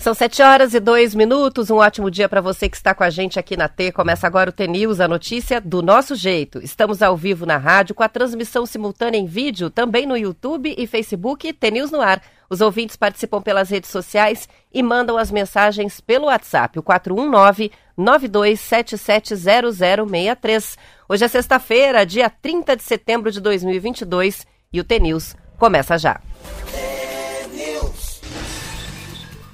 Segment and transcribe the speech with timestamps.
[0.00, 1.70] São sete horas e dois minutos.
[1.70, 3.92] Um ótimo dia para você que está com a gente aqui na T.
[3.92, 6.60] Começa agora o T News, a notícia do nosso jeito.
[6.60, 10.84] Estamos ao vivo na rádio com a transmissão simultânea em vídeo, também no YouTube e
[10.88, 12.20] Facebook T News no ar.
[12.50, 20.76] Os ouvintes participam pelas redes sociais e mandam as mensagens pelo WhatsApp, o 419 92770063.
[21.08, 26.20] Hoje é sexta-feira, dia 30 de setembro de 2022 e o T News começa já.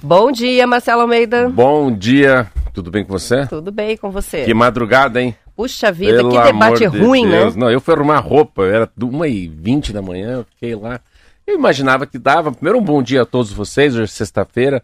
[0.01, 1.47] Bom dia, Marcelo Almeida.
[1.49, 3.47] Bom dia, tudo bem com você?
[3.47, 4.43] Tudo bem com você.
[4.43, 5.35] Que madrugada, hein?
[5.55, 7.53] Puxa vida, Pelo que debate ruim, de né?
[7.55, 10.99] Não, eu fui arrumar roupa, era 1h20 da manhã, eu fiquei lá.
[11.45, 12.51] Eu imaginava que dava.
[12.51, 14.83] Primeiro, um bom dia a todos vocês, hoje é sexta-feira.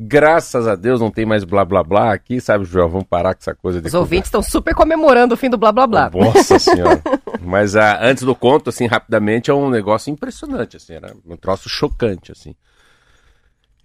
[0.00, 2.88] Graças a Deus não tem mais blá blá blá aqui, sabe, João?
[2.88, 3.88] Vamos parar com essa coisa de.
[3.88, 6.10] Os ouvintes estão super comemorando o fim do blá blá blá.
[6.14, 7.02] Nossa senhora.
[7.42, 11.68] Mas ah, antes do conto, assim, rapidamente, é um negócio impressionante, assim, era um troço
[11.68, 12.54] chocante, assim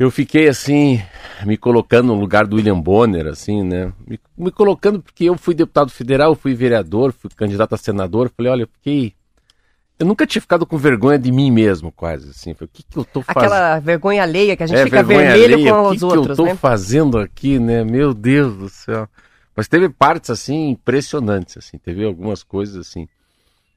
[0.04, 1.02] eu fiquei assim,
[1.46, 3.94] me colocando no lugar do William Bonner, assim, né?
[4.08, 8.32] Me, me, colocando porque eu fui deputado federal, fui vereador, fui candidato a senador.
[8.36, 9.14] Falei, olha, eu fiquei.
[10.04, 12.54] Eu nunca tinha ficado com vergonha de mim mesmo, quase, assim.
[12.54, 13.46] Falei, o que, que eu tô fazendo?
[13.46, 16.26] Aquela vergonha alheia que a gente é, fica vermelho alheia, com os que outros, O
[16.26, 16.56] que eu tô né?
[16.56, 17.86] fazendo aqui, né?
[17.86, 19.08] Meu Deus do céu.
[19.56, 21.78] Mas teve partes, assim, impressionantes, assim.
[21.78, 23.08] Teve algumas coisas, assim.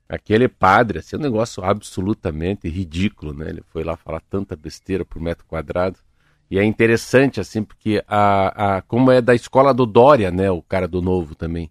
[0.08, 3.48] Aquele padre, assim, é um negócio absolutamente ridículo, né?
[3.48, 5.96] Ele foi lá falar tanta besteira por metro quadrado.
[6.50, 10.60] E é interessante, assim, porque a, a, como é da escola do Dória, né, o
[10.60, 11.70] cara do Novo também.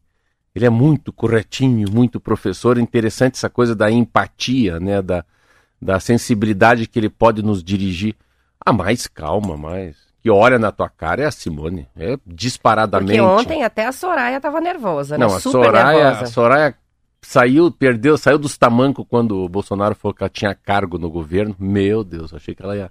[0.55, 2.77] Ele é muito corretinho, muito professor.
[2.77, 5.25] Interessante essa coisa da empatia, né, da,
[5.81, 8.15] da sensibilidade que ele pode nos dirigir.
[8.65, 9.97] Ah, mais calma, mais.
[10.21, 11.87] Que olha na tua cara é a Simone.
[11.95, 13.19] É disparadamente.
[13.19, 15.25] Porque ontem até a Soraya estava nervosa, né?
[15.25, 16.23] Não, a Super Soraya, nervosa.
[16.23, 16.75] a Soraya
[17.21, 21.55] saiu, perdeu, saiu dos tamancos quando o Bolsonaro falou que ela tinha cargo no governo.
[21.59, 22.89] Meu Deus, achei que ela ia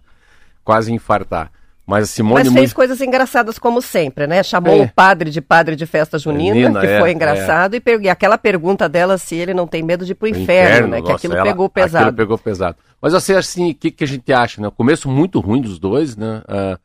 [0.62, 1.50] quase infartar.
[1.86, 2.74] Mas a Simone Mas fez muito...
[2.74, 4.42] coisas engraçadas como sempre, né?
[4.42, 4.84] Chamou É.
[4.84, 8.08] o padre de padre de festa junina, Menina, que é, foi engraçado, e, per- e
[8.08, 10.96] aquela pergunta dela se ele não tem medo de ir pro inferno, né?
[10.96, 12.04] que nossa, aquilo ela- pegou pesado.
[12.04, 12.76] Aquilo pegou pesado.
[13.02, 14.68] Mas assim, assim, o que, que a gente acha, né?
[14.68, 16.42] O começo muito ruim dos dois, né?
[16.48, 16.78] Ah,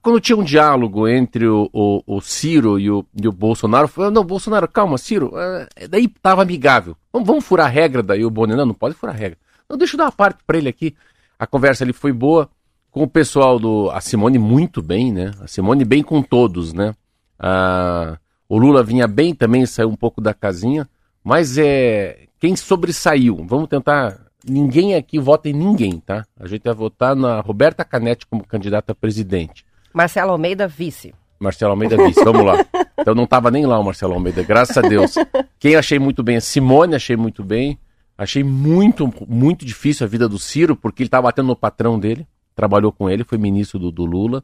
[0.00, 4.10] quando tinha um diálogo entre o, o, o Ciro e o, e o Bolsonaro, falou,
[4.12, 6.96] não, Bolsonaro, calma, Ciro, ah, daí tava amigável.
[7.12, 9.36] Vamos, vamos furar a regra daí, o Bonner, não, não pode furar a regra.
[9.68, 10.94] Não, deixa eu dar uma parte pra ele aqui.
[11.36, 12.48] A conversa ali foi boa,
[12.94, 13.90] com o pessoal do.
[13.90, 15.32] A Simone muito bem, né?
[15.40, 16.94] A Simone bem com todos, né?
[17.36, 18.16] Ah,
[18.48, 20.88] o Lula vinha bem também, saiu um pouco da casinha.
[21.22, 22.28] Mas é.
[22.38, 23.44] Quem sobressaiu?
[23.48, 24.20] Vamos tentar.
[24.46, 26.24] Ninguém aqui vota em ninguém, tá?
[26.38, 29.66] A gente vai votar na Roberta Canetti como candidata a presidente.
[29.92, 31.12] Marcelo Almeida, vice.
[31.40, 32.64] Marcelo Almeida vice, vamos lá.
[32.96, 35.16] Então não estava nem lá o Marcelo Almeida, graças a Deus.
[35.58, 37.78] Quem achei muito bem, a Simone achei muito bem.
[38.16, 42.26] Achei muito, muito difícil a vida do Ciro, porque ele estava batendo no patrão dele,
[42.54, 44.42] trabalhou com ele, foi ministro do, do Lula.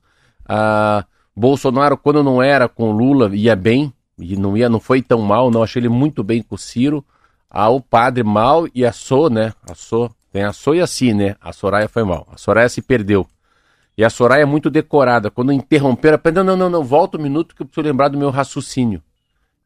[0.48, 1.04] Ah,
[1.34, 5.20] Bolsonaro, quando não era com o Lula, ia bem, e não, ia, não foi tão
[5.22, 5.62] mal, não.
[5.62, 7.04] Achei ele muito bem com o Ciro.
[7.48, 9.52] Ah, o padre mal e a So, né?
[9.68, 11.36] A So, tem a So e a Si, né?
[11.40, 12.26] A Soraya foi mal.
[12.32, 13.26] A Soraya se perdeu.
[13.96, 15.30] E a Soraya é muito decorada.
[15.30, 18.18] Quando interromperam, ela não, não, não, não, volta um minuto que eu preciso lembrar do
[18.18, 19.02] meu raciocínio.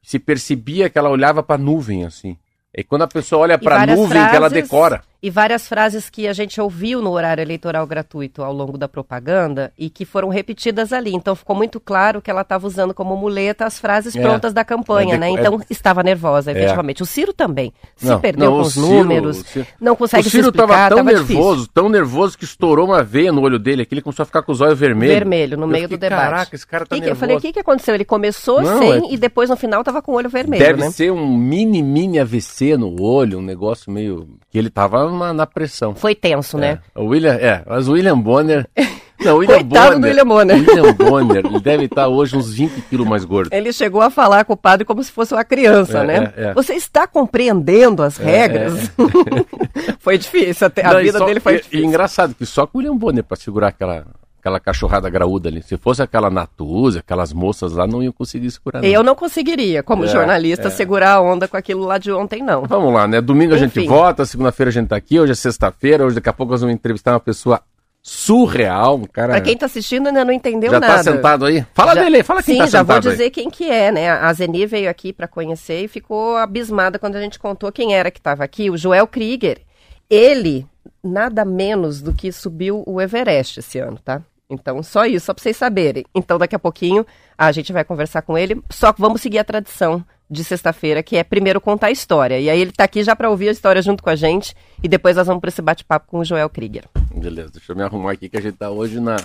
[0.02, 2.36] Se percebia que ela olhava para a nuvem, assim.
[2.76, 5.02] E quando a pessoa olha para a nuvem, que ela frases- decora.
[5.24, 9.72] E várias frases que a gente ouviu no horário eleitoral gratuito ao longo da propaganda
[9.78, 11.14] e que foram repetidas ali.
[11.14, 14.20] Então ficou muito claro que ela estava usando como muleta as frases É.
[14.20, 15.28] prontas da campanha, É né?
[15.30, 17.02] deco- Então estava nervosa, efetivamente.
[17.02, 20.30] O Ciro também se perdeu com o os Ciro- números, o Ciro- não consegue O
[20.30, 21.70] Ciro se explicar, tava tão tava nervoso, difícil.
[21.72, 24.52] tão nervoso que estourou uma veia no olho dele, aqui ele começou a ficar com
[24.52, 25.14] os olhos vermelhos.
[25.14, 26.30] Vermelho, no Eu meio do fiquei, debate.
[26.30, 27.20] Caraca, esse cara tá Que que- eu nervoso.
[27.20, 27.94] falei, o que, que aconteceu?
[27.94, 30.80] Ele começou Não, sem é- e depois no final tava com o olho vermelho, Deve
[30.80, 30.90] né?
[30.90, 34.28] ser um mini, mini AVC no olho, um negócio meio...
[34.50, 35.94] que ele tava na, na pressão.
[35.94, 36.78] Foi tenso, né?
[36.94, 38.66] É, o William, é, mas o William Bonner...
[39.24, 40.56] Não, o William Coitado do William Bonner.
[40.56, 43.54] William Bonner, ele deve estar hoje uns 20 quilos mais gordo.
[43.54, 46.32] Ele chegou a falar com o padre como se fosse uma criança, É, né?
[46.36, 46.52] é, é.
[46.52, 48.90] Você está compreendendo as regras?
[50.00, 51.80] foi difícil, até, a Não, e vida só- dele foi e- difícil.
[51.80, 54.04] E engraçado que só com o William Bonner pra segurar aquela,
[54.44, 55.62] aquela cachorrada graúda ali.
[55.62, 58.82] Se fosse aquela Natuzzi, aquelas moças lá, não iam conseguir segurar.
[58.82, 58.88] não.
[58.88, 60.70] Eu não conseguiria, como É, jornalista, é.
[60.70, 62.64] segurar a onda com aquilo lá de ontem, não.
[62.66, 63.22] Vamos lá, né?
[63.22, 63.88] Domingo a gente Enfim.
[63.88, 66.74] vota, segunda-feira a gente tá aqui, hoje é sexta-feira, hoje daqui a pouco nós vamos
[66.74, 67.62] entrevistar uma pessoa
[68.02, 69.32] surreal, um cara...
[69.32, 70.96] Pra quem tá assistindo ainda não entendeu já nada.
[70.96, 71.64] tá sentado aí?
[71.72, 73.12] Fala Já- dele fala quem Sim, tá já vou sentado aí.
[73.16, 74.10] dizer quem que é, né?
[74.10, 78.10] A Zeni veio aqui para conhecer e ficou abismada quando a gente contou quem era
[78.10, 79.62] que estava aqui, o Joel Krieger.
[80.10, 80.66] Ele,
[81.02, 84.20] nada menos do que subiu o Everest esse ano, tá?
[84.48, 86.04] Então, só isso, só para vocês saberem.
[86.14, 87.06] Então, daqui a pouquinho
[87.36, 91.16] a gente vai conversar com ele, só que vamos seguir a tradição de sexta-feira, que
[91.16, 92.38] é primeiro contar a história.
[92.38, 94.88] E aí ele está aqui já para ouvir a história junto com a gente e
[94.88, 96.84] depois nós vamos para esse bate-papo com o Joel Krieger.
[97.14, 99.16] Beleza, deixa eu me arrumar aqui que a gente está hoje na,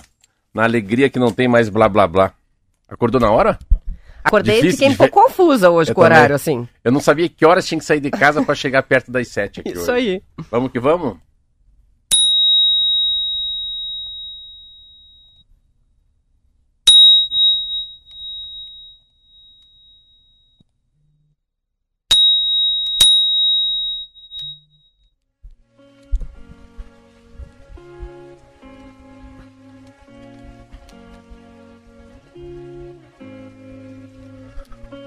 [0.54, 2.32] na alegria que não tem mais blá blá blá.
[2.88, 3.58] Acordou na hora?
[4.22, 6.68] Acordei e fiquei um pouco confusa hoje eu com o horário, assim.
[6.84, 9.60] Eu não sabia que horas tinha que sair de casa para chegar perto das sete
[9.60, 9.92] aqui Isso hoje.
[9.92, 10.22] aí.
[10.50, 11.16] Vamos que vamos?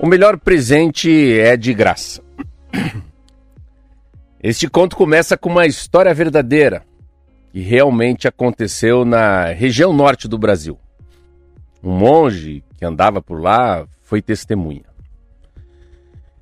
[0.04, 2.22] O melhor presente é de graça.
[4.44, 6.84] Este conto começa com uma história verdadeira
[7.54, 10.78] que realmente aconteceu na região norte do Brasil.
[11.82, 14.84] Um monge que andava por lá foi testemunha.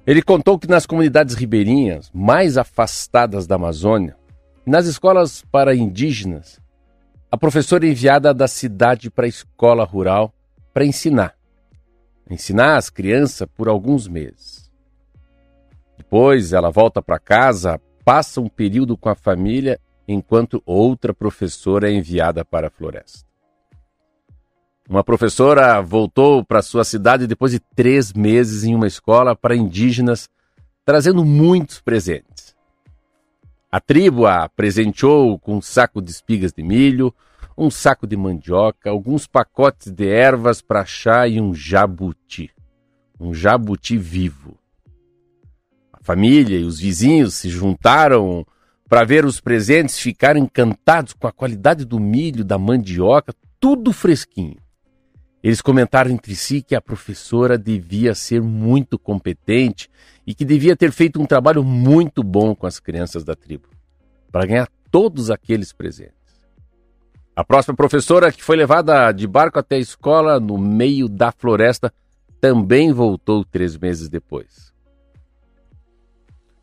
[0.07, 4.17] Ele contou que nas comunidades ribeirinhas mais afastadas da Amazônia,
[4.65, 6.59] nas escolas para indígenas,
[7.31, 10.33] a professora enviada da cidade para a escola rural
[10.73, 11.35] para ensinar
[12.31, 14.71] ensinar as crianças por alguns meses.
[15.97, 21.93] Depois ela volta para casa, passa um período com a família, enquanto outra professora é
[21.93, 23.25] enviada para a floresta.
[24.89, 30.29] Uma professora voltou para sua cidade depois de três meses em uma escola para indígenas,
[30.83, 32.55] trazendo muitos presentes.
[33.71, 37.13] A tribo a presenteou com um saco de espigas de milho,
[37.57, 42.49] um saco de mandioca, alguns pacotes de ervas para chá e um jabuti.
[43.19, 44.57] Um jabuti vivo.
[45.93, 48.45] A família e os vizinhos se juntaram
[48.89, 54.57] para ver os presentes ficaram encantados com a qualidade do milho, da mandioca, tudo fresquinho.
[55.43, 59.89] Eles comentaram entre si que a professora devia ser muito competente
[60.27, 63.69] e que devia ter feito um trabalho muito bom com as crianças da tribo,
[64.31, 66.20] para ganhar todos aqueles presentes.
[67.35, 71.93] A próxima professora, que foi levada de barco até a escola no meio da floresta,
[72.41, 74.73] também voltou três meses depois.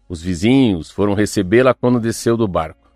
[0.08, 2.90] Os vizinhos foram recebê-la quando desceu do barco.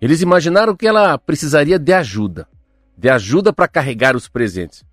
[0.00, 2.46] Eles imaginaram que ela precisaria de ajuda,
[2.96, 4.84] de ajuda para carregar os presentes.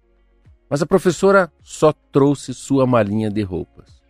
[0.69, 4.01] Mas a professora só trouxe sua malinha de roupas.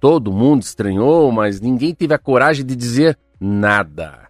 [0.00, 4.28] Todo mundo estranhou, mas ninguém teve a coragem de dizer nada.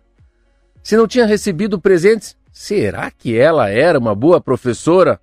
[0.83, 5.19] Se não tinha recebido presentes, Será que ela era uma boa professora?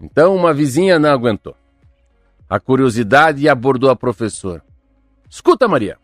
[0.00, 1.54] Então uma vizinha não aguentou.
[2.48, 4.64] A curiosidade abordou a professora.
[5.28, 5.98] Escuta, Maria,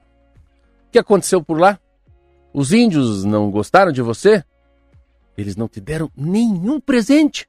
[0.87, 1.81] o que aconteceu por lá?
[2.53, 4.45] Os índios não gostaram de você?
[5.37, 7.49] Eles não te deram nenhum presente?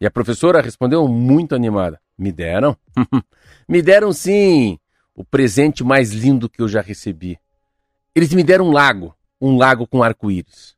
[0.00, 2.76] E a professora respondeu muito animada: Me deram?
[3.68, 4.78] me deram sim,
[5.14, 7.38] o presente mais lindo que eu já recebi.
[8.14, 10.77] Eles me deram um lago, um lago com arco-íris.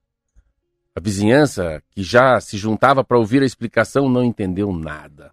[1.00, 5.32] A vizinhança, que já se juntava para ouvir a explicação, não entendeu nada.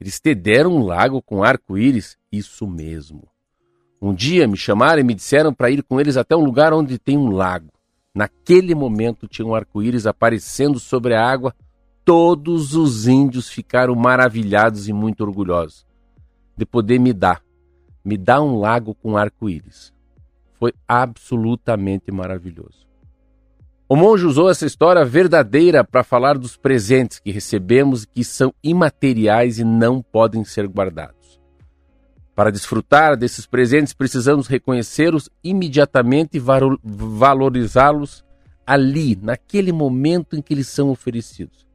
[0.00, 2.18] Eles te deram um lago com arco-íris?
[2.32, 3.28] Isso mesmo.
[4.00, 6.98] Um dia me chamaram e me disseram para ir com eles até um lugar onde
[6.98, 7.70] tem um lago.
[8.12, 11.54] Naquele momento tinha um arco-íris aparecendo sobre a água.
[12.04, 15.86] Todos os índios ficaram maravilhados e muito orgulhosos
[16.56, 17.40] de poder me dar.
[18.04, 19.94] Me dar um lago com arco-íris.
[20.54, 22.91] Foi absolutamente maravilhoso.
[23.92, 29.58] O monge usou essa história verdadeira para falar dos presentes que recebemos que são imateriais
[29.58, 31.38] e não podem ser guardados.
[32.34, 36.42] Para desfrutar desses presentes, precisamos reconhecê-los imediatamente e
[36.82, 38.24] valorizá-los
[38.66, 41.66] ali, naquele momento em que eles são oferecidos.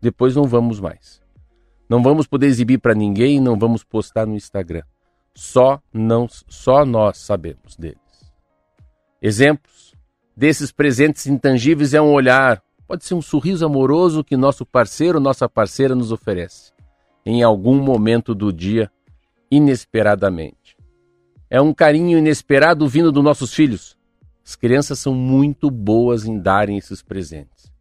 [0.00, 1.20] Depois não vamos mais.
[1.86, 4.84] Não vamos poder exibir para ninguém, não vamos postar no Instagram.
[5.34, 8.32] Só não, só nós sabemos deles.
[9.20, 9.77] Exemplos
[10.38, 15.48] desses presentes intangíveis é um olhar, pode ser um sorriso amoroso que nosso parceiro, nossa
[15.48, 16.72] parceira nos oferece,
[17.26, 18.88] em algum momento do dia,
[19.50, 20.76] inesperadamente.
[21.50, 23.98] É um carinho inesperado vindo dos nossos filhos.
[24.46, 27.72] As crianças são muito boas em darem esses presentes.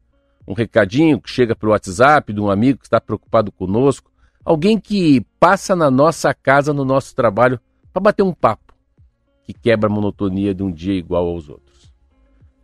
[0.47, 4.11] Um recadinho que chega pelo WhatsApp de um amigo que está preocupado conosco,
[4.43, 7.59] alguém que passa na nossa casa, no nosso trabalho,
[7.93, 8.73] para bater um papo
[9.43, 11.66] que quebra a monotonia de um dia igual aos outros.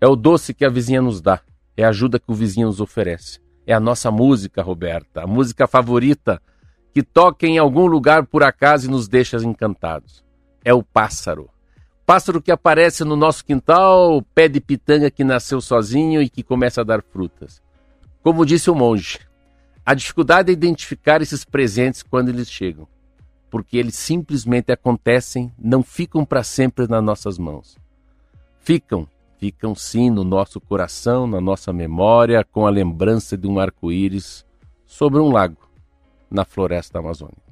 [0.04, 1.40] É o doce que a vizinha nos dá.
[1.78, 3.40] É a ajuda que o vizinho nos oferece.
[3.66, 5.24] É a nossa música, Roberta.
[5.24, 6.42] A música favorita
[6.94, 10.22] que toca em algum lugar por acaso e nos deixa encantados.
[10.62, 11.50] É o pássaro.
[12.06, 16.82] Pássaro que aparece no nosso quintal, pé de pitanga que nasceu sozinho e que começa
[16.82, 17.62] a dar frutas.
[18.22, 19.22] Como disse o monge,
[19.86, 22.90] a dificuldade é identificar esses presentes quando eles chegam.
[23.50, 27.78] porque eles simplesmente acontecem, não ficam para sempre nas nossas mãos.
[28.60, 29.08] Ficam,
[29.44, 34.46] ficam sim no nosso coração, na nossa memória, com a lembrança de um arco-íris
[34.86, 35.58] sobre um lago
[36.32, 37.44] na floresta amazônica.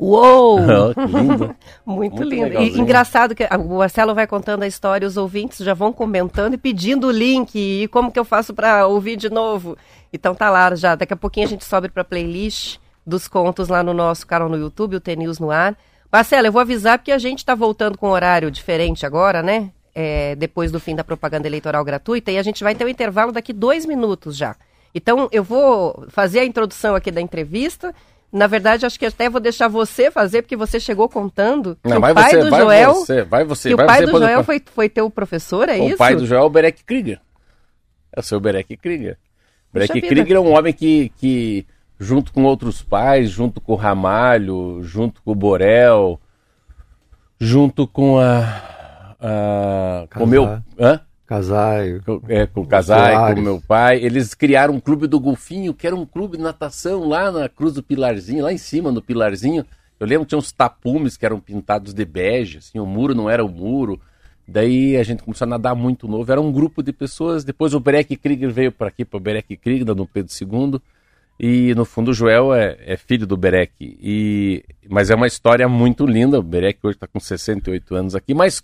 [0.00, 0.58] Uou!
[0.92, 1.56] que lindo.
[1.86, 2.60] Muito, Muito lindo.
[2.60, 6.58] E engraçado que o Marcelo vai contando a história, os ouvintes já vão comentando e
[6.58, 9.78] pedindo o link e como que eu faço para ouvir de novo.
[10.12, 10.96] Então tá lá já.
[10.96, 14.56] Daqui a pouquinho a gente sobe para playlist dos contos lá no nosso canal no
[14.56, 15.78] YouTube, o TNews no ar.
[16.10, 19.70] Marcelo, eu vou avisar porque a gente está voltando com um horário diferente agora, né?
[19.98, 23.32] É, depois do fim da propaganda eleitoral gratuita e a gente vai ter um intervalo
[23.32, 24.54] daqui dois minutos já.
[24.94, 27.94] Então eu vou fazer a introdução aqui da entrevista
[28.32, 32.10] na verdade, acho que até vou deixar você fazer, porque você chegou contando Não, que
[32.10, 32.94] o pai você, do vai Joel.
[32.94, 35.84] Você, vai você, vai o pai você do Joel foi, foi teu professor, é o
[35.84, 35.94] isso?
[35.94, 37.20] O pai do Joel é o Berek Krieger.
[38.14, 39.16] É o seu Berek Krieger.
[39.72, 41.66] Berek Krieger é um homem que, que,
[41.98, 46.20] junto com outros pais, junto com o Ramalho, junto com o Borel,
[47.38, 48.75] junto com a.
[49.20, 50.44] a com o meu.
[50.78, 51.00] Hã?
[51.26, 52.00] Casai.
[52.04, 54.02] Com, é, com o Casai, com o meu pai.
[54.02, 57.74] Eles criaram um clube do golfinho, que era um clube de natação lá na Cruz
[57.74, 59.64] do Pilarzinho, lá em cima no Pilarzinho.
[59.98, 63.28] Eu lembro que tinha uns tapumes que eram pintados de bege, assim, o muro não
[63.28, 64.00] era o muro.
[64.46, 66.30] Daí a gente começou a nadar muito novo.
[66.30, 67.44] Era um grupo de pessoas.
[67.44, 70.80] Depois o Berek Krieger veio para aqui, para o Berek Krieger, no Pedro II.
[71.38, 73.74] E no fundo o Joel é, é, filho do Berek.
[73.80, 76.38] E, mas é uma história muito linda.
[76.38, 78.34] O Berek hoje está com 68 anos aqui.
[78.34, 78.62] Mas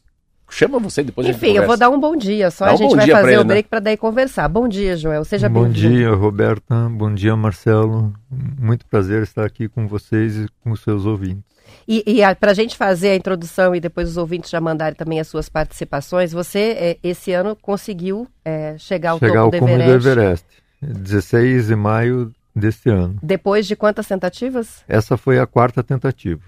[0.54, 3.09] chama você depois Enfim, eu vou dar um bom dia, só Dá a gente vai
[3.09, 3.68] fazer ele, o break né?
[3.68, 4.49] para daí conversar.
[4.49, 5.75] Bom dia, Joel, seja bem-vindo.
[5.75, 8.12] Bom dia, Roberta, bom dia, Marcelo.
[8.61, 11.52] Muito prazer estar aqui com vocês e com os seus ouvintes.
[11.87, 15.18] E, e para a gente fazer a introdução e depois os ouvintes já mandarem também
[15.18, 19.68] as suas participações, você é, esse ano conseguiu é, chegar ao chegar topo ao do
[19.68, 20.02] Everest.
[20.02, 20.47] do Everest,
[20.80, 23.18] 16 de maio deste ano.
[23.23, 24.85] Depois de quantas tentativas?
[24.87, 26.42] Essa foi a quarta tentativa.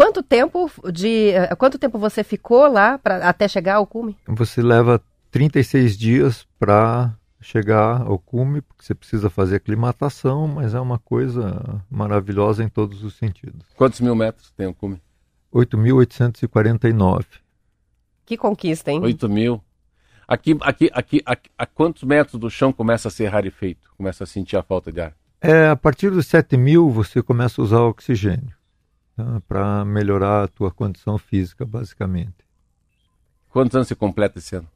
[0.00, 4.16] Quanto tempo de uh, quanto tempo você ficou lá para até chegar ao cume?
[4.26, 4.98] Você leva
[5.30, 11.84] 36 dias para chegar ao cume, porque você precisa fazer aclimatação, mas é uma coisa
[11.90, 13.66] maravilhosa em todos os sentidos.
[13.76, 15.02] Quantos mil metros tem o cume?
[15.52, 17.26] 8.849.
[18.24, 19.02] Que conquista, hein?
[19.02, 19.62] 8 mil.
[20.26, 23.92] Aqui, aqui, aqui, aqui, a quantos metros do chão começa a ser rarefeito?
[23.98, 25.12] Começa a sentir a falta de ar?
[25.42, 28.58] É, a partir dos 7 mil você começa a usar oxigênio
[29.16, 29.42] tá?
[29.48, 32.34] para melhorar a tua condição física, basicamente.
[33.50, 34.68] Quantos anos você completa esse ano?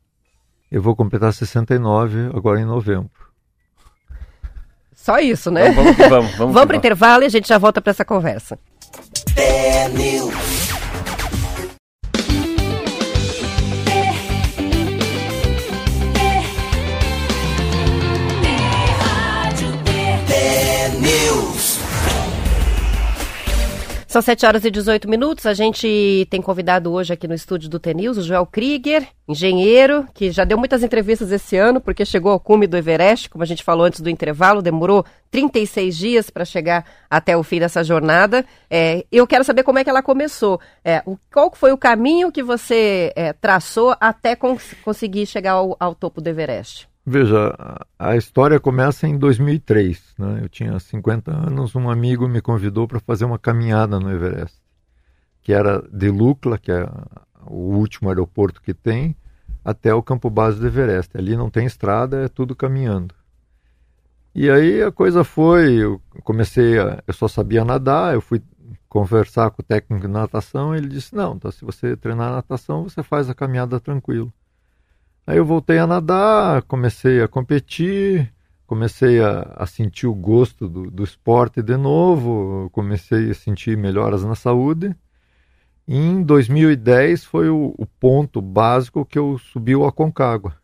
[0.70, 3.10] Eu vou completar 69 agora em novembro.
[4.92, 5.68] Só isso, né?
[5.68, 8.04] Então, vamos, vamos, vamos, vamos para o intervalo e a gente já volta para essa
[8.04, 8.58] conversa.
[24.14, 25.44] São 7 horas e 18 minutos.
[25.44, 30.30] A gente tem convidado hoje aqui no estúdio do TNews o Joel Krieger, engenheiro, que
[30.30, 33.64] já deu muitas entrevistas esse ano, porque chegou ao cume do Everest, como a gente
[33.64, 38.47] falou antes do intervalo, demorou 36 dias para chegar até o fim dessa jornada.
[38.71, 40.61] É, eu quero saber como é que ela começou.
[40.85, 45.76] É, o, qual foi o caminho que você é, traçou até cons conseguir chegar ao,
[45.80, 46.88] ao topo do Everest?
[47.06, 47.54] Veja,
[47.99, 50.14] a história começa em 2003.
[50.18, 50.40] Né?
[50.42, 54.58] Eu tinha 50 anos, um amigo me convidou para fazer uma caminhada no Everest,
[55.42, 56.88] que era de Lukla, que é
[57.46, 59.14] o último aeroporto que tem,
[59.62, 61.16] até o campo base do Everest.
[61.16, 63.14] Ali não tem estrada, é tudo caminhando.
[64.34, 68.42] E aí a coisa foi, eu comecei, a, eu só sabia nadar, eu fui
[68.88, 73.02] conversar com o técnico de natação, ele disse: "Não, então se você treinar natação, você
[73.02, 74.32] faz a caminhada tranquilo".
[75.26, 78.33] Aí eu voltei a nadar, comecei a competir,
[78.66, 84.23] comecei a, a sentir o gosto do, do, esporte de novo, comecei a sentir melhoras
[84.23, 84.95] na saúde.
[85.88, 90.57] Em 2010 foi o, o, ponto básico que eu subi o Aconcagua,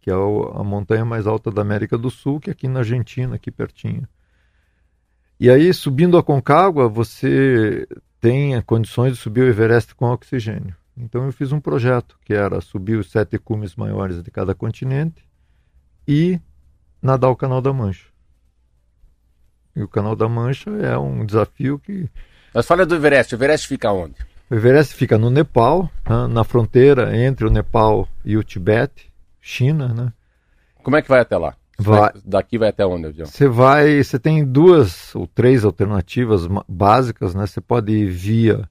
[0.00, 3.36] que é a montanha mais alta da América do Sul, que é aqui na Argentina,
[3.36, 4.06] aqui pertinho.
[5.38, 7.88] E aí, subindo a Concagua, você
[8.20, 10.76] tem condições de subir o Everest com oxigênio.
[10.96, 15.24] Então eu fiz um projeto que era subir os sete cumes maiores de cada continente
[16.06, 16.40] e
[17.00, 18.06] nadar o Canal da Mancha.
[19.74, 22.08] E o Canal da Mancha é um desafio que.
[22.52, 23.34] Mas fala do Everest.
[23.34, 24.16] O Everest fica onde?
[24.50, 29.94] O Everest fica no Nepal, né, na fronteira entre o Nepal e o Tibete, China,
[29.94, 30.12] né?
[30.82, 31.54] Como é que vai até lá?
[31.78, 37.46] Vai, daqui vai até onde, Você vai, você tem duas ou três alternativas básicas, né?
[37.46, 38.68] Você pode ir via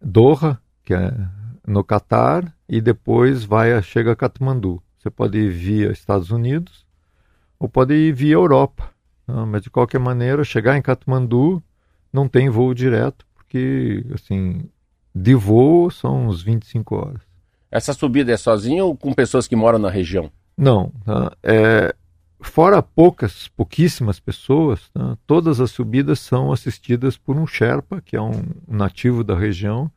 [0.00, 1.12] Doha, que é
[1.64, 4.82] no Catar e depois vai chega a Katmandu.
[4.98, 6.84] Você pode ir via Estados Unidos
[7.60, 8.90] ou pode ir via Europa.
[9.24, 9.44] Né?
[9.46, 11.62] Mas de qualquer maneira, chegar em Katmandu
[12.12, 14.68] não tem voo direto, porque, assim,
[15.14, 17.22] de voo são uns 25 horas.
[17.70, 20.28] Essa subida é sozinho ou com pessoas que moram na região?
[20.58, 21.32] Não, tá?
[21.40, 21.94] é,
[22.40, 25.16] fora poucas, pouquíssimas pessoas, tá?
[25.24, 29.88] todas as subidas são assistidas por um Sherpa, que é um nativo da região,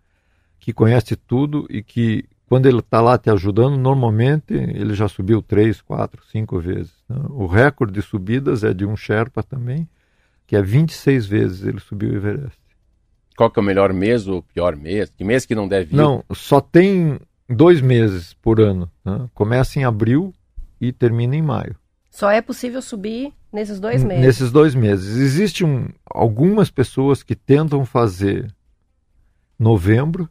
[0.64, 5.42] que conhece tudo e que, quando ele está lá te ajudando, normalmente ele já subiu
[5.42, 6.94] três, quatro, cinco vezes.
[7.06, 7.16] Tá?
[7.32, 9.90] O recorde de subidas é de um Sherpa também,
[10.48, 12.58] que é 26 vezes ele subiu o Everest.
[13.36, 15.10] Qual que é o melhor mês ou o pior mês?
[15.10, 15.98] Que mês que não deve ir?
[15.98, 18.90] Não, só tem dois meses por ano.
[19.04, 19.30] Né?
[19.34, 20.34] Começa em abril
[20.80, 21.76] e termina em maio.
[22.10, 24.26] Só é possível subir nesses dois meses?
[24.26, 25.18] Nesses dois meses.
[25.18, 28.54] Existem um, algumas pessoas que tentam fazer
[29.60, 30.30] novembro,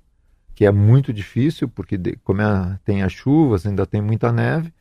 [0.63, 4.73] que é muito difícil, porque como é, tem as chuvas, ainda tem muita neve,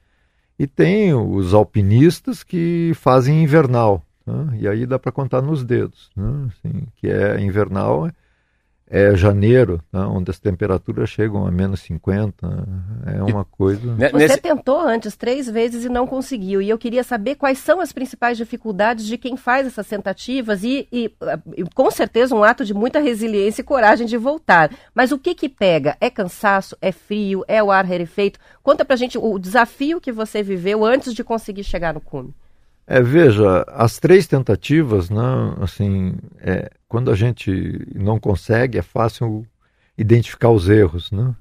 [0.60, 4.60] e tem os alpinistas que fazem invernal, né?
[4.60, 6.50] e aí dá para contar nos dedos, né?
[6.50, 8.12] assim, que é invernal
[8.94, 12.68] é janeiro, né, onde as temperaturas chegam a menos 50.
[13.06, 13.96] É uma coisa.
[13.96, 14.42] Você Nesse...
[14.42, 16.62] tentou antes três vezes e não conseguiu.
[16.62, 20.90] E eu queria saber quais são as principais dificuldades de quem faz essas tentativas e,
[20.92, 21.10] e,
[21.56, 24.70] e com certeza um ato de muita resiliência e coragem de voltar.
[24.94, 25.96] Mas o que que pega?
[26.02, 26.76] É cansaço?
[26.82, 27.46] É frio?
[27.48, 28.42] É o ar rarefeito?
[28.62, 32.36] Conta pra gente o desafio que você viveu antes de conseguir chegar no cume.
[32.86, 35.22] É, veja, as três tentativas, né,
[35.62, 39.46] assim, é, quando a gente não consegue, é fácil
[39.98, 41.36] identificar os erros, né?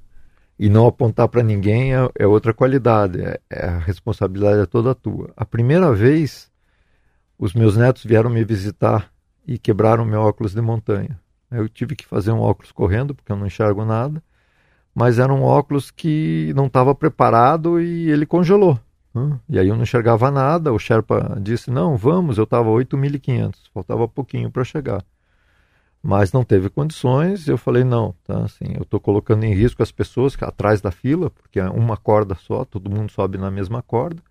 [0.59, 4.95] E não apontar para ninguém é, é, outra qualidade, é, é, a responsabilidade é toda
[4.95, 5.33] tua.
[5.37, 6.51] A primeira vez,
[7.39, 9.11] os meus netos vieram me visitar
[9.47, 11.19] e quebraram meu óculos de montanha.
[11.51, 14.23] Eu tive que fazer um óculos correndo, porque eu não enxergo nada,
[14.95, 18.79] mas era um óculos que não estava preparado e ele congelou.
[19.49, 20.73] E aí eu não enxergava nada.
[20.73, 22.39] O Sherpa disse: Não, vamos.
[22.39, 25.05] Eu estava 8.500, faltava pouquinho para chegar.
[26.03, 27.49] Mas não teve condições.
[27.49, 31.31] Eu falei: Não, tá assim, eu estou colocando em risco as pessoas atrás da fila,
[31.31, 34.23] porque é uma corda só, todo mundo sobe na mesma corda.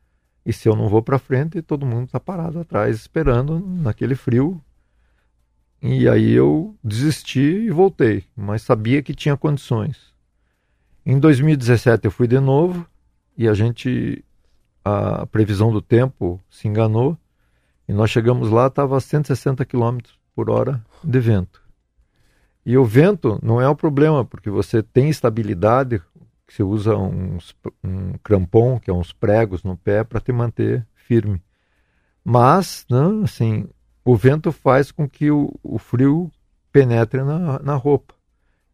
[0.45, 4.61] E se eu não vou para frente, todo mundo está parado atrás esperando naquele frio.
[5.81, 10.13] E aí eu desisti e voltei, mas sabia que tinha condições.
[11.05, 12.85] Em 2017 eu fui de novo
[13.37, 14.23] e a gente
[14.83, 17.17] a previsão do tempo se enganou
[17.87, 19.97] e nós chegamos lá, estava a 160 km
[20.35, 21.61] por hora de vento.
[22.65, 26.01] E o vento não é o problema, porque você tem estabilidade,
[26.47, 31.41] você usa uns, um crampon, que é uns pregos no pé, para te manter firme.
[32.23, 33.67] Mas, né, assim,
[34.05, 36.31] o vento faz com que o, o frio
[36.71, 38.13] penetre na, na roupa.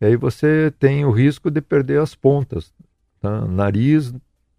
[0.02, 2.74] E aí você tem o risco de perder as pontas.
[3.22, 3.46] Tá?
[3.46, 4.13] Nariz,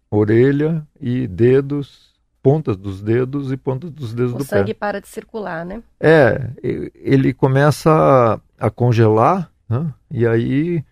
[0.09, 4.55] orelha e dedos, pontas dos dedos e pontas dos dedos o do pé.
[4.55, 5.81] O sangue para de circular, né?
[5.99, 6.49] É,
[6.95, 9.93] ele começa a congelar né?
[10.09, 10.83] e aí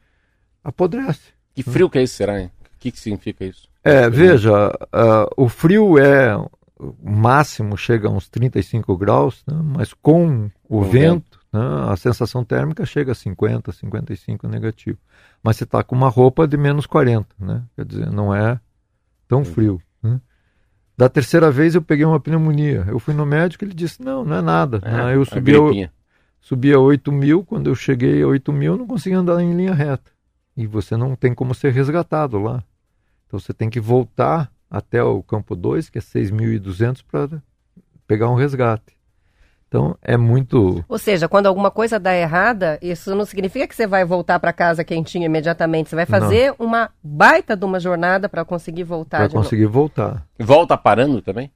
[0.64, 1.34] apodrece.
[1.54, 2.42] Que frio que é isso, será?
[2.42, 2.50] O
[2.80, 3.70] que, que significa isso?
[3.84, 6.36] É, veja, uh, o frio é
[6.78, 9.58] o máximo chega a uns 35 graus, né?
[9.64, 11.40] mas com o com vento, vento.
[11.54, 11.92] Né?
[11.92, 14.98] a sensação térmica chega a 50, 55 negativo.
[15.42, 17.64] Mas você está com uma roupa de menos 40, né?
[17.76, 18.60] Quer dizer, não é
[19.28, 19.82] tão frio.
[20.02, 20.20] Né?
[20.98, 22.86] Da terceira vez eu peguei uma pneumonia.
[22.88, 24.82] Eu fui no médico ele disse, não, não é nada.
[24.84, 25.90] É, eu subi a,
[26.40, 29.56] subi a 8 mil, quando eu cheguei a 8 mil eu não conseguia andar em
[29.56, 30.12] linha reta.
[30.56, 32.64] E você não tem como ser resgatado lá.
[33.28, 37.42] Então você tem que voltar até o campo 2, que é 6.200, para
[38.08, 38.95] pegar um resgate.
[39.68, 40.84] Então é muito.
[40.88, 44.54] Ou seja, quando alguma coisa dá errada, isso não significa que você vai voltar para
[44.54, 45.90] casa quentinho imediatamente.
[45.90, 46.68] Você vai fazer não.
[46.68, 49.20] uma baita de uma jornada para conseguir voltar.
[49.20, 49.74] Para conseguir novo.
[49.74, 50.26] voltar.
[50.40, 51.52] Volta parando também?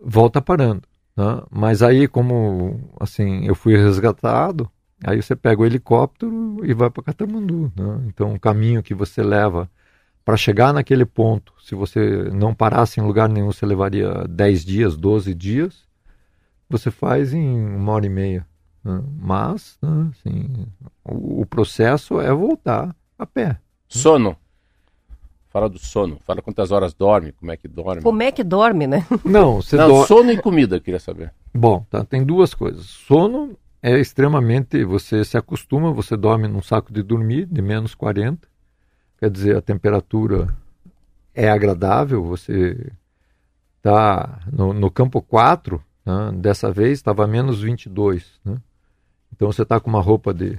[0.00, 0.82] Volta parando.
[1.16, 1.42] Né?
[1.50, 4.70] Mas aí, como assim, eu fui resgatado,
[5.04, 7.72] aí você pega o helicóptero e vai para Catamandu.
[7.74, 8.00] Né?
[8.06, 9.68] Então o caminho que você leva
[10.24, 14.96] para chegar naquele ponto, se você não parasse em lugar nenhum, você levaria 10 dias,
[14.96, 15.85] 12 dias
[16.68, 18.46] você faz em uma hora e meia.
[18.84, 19.02] Né?
[19.18, 20.66] Mas, né, assim,
[21.04, 23.58] o, o, processo é voltar a pé.
[23.88, 24.36] Sono.
[25.48, 26.18] Fala do sono.
[26.24, 28.02] Fala quantas horas dorme, como é que dorme.
[28.02, 29.06] Como é que dorme, né?
[29.24, 31.32] Não, você Não, sono e comida, queria saber.
[31.54, 32.84] Bom, tá, tem duas coisas.
[32.86, 34.84] Sono é extremamente.
[34.84, 38.46] Você se acostuma, você dorme num saco de dormir de menos 40.
[39.18, 40.54] Quer dizer, a temperatura
[41.34, 42.92] é agradável, você
[43.76, 46.32] está no, no campo 4, né?
[46.36, 48.24] Dessa vez estava menos 22.
[48.44, 48.56] Né?
[49.34, 50.58] Então você está com uma roupa de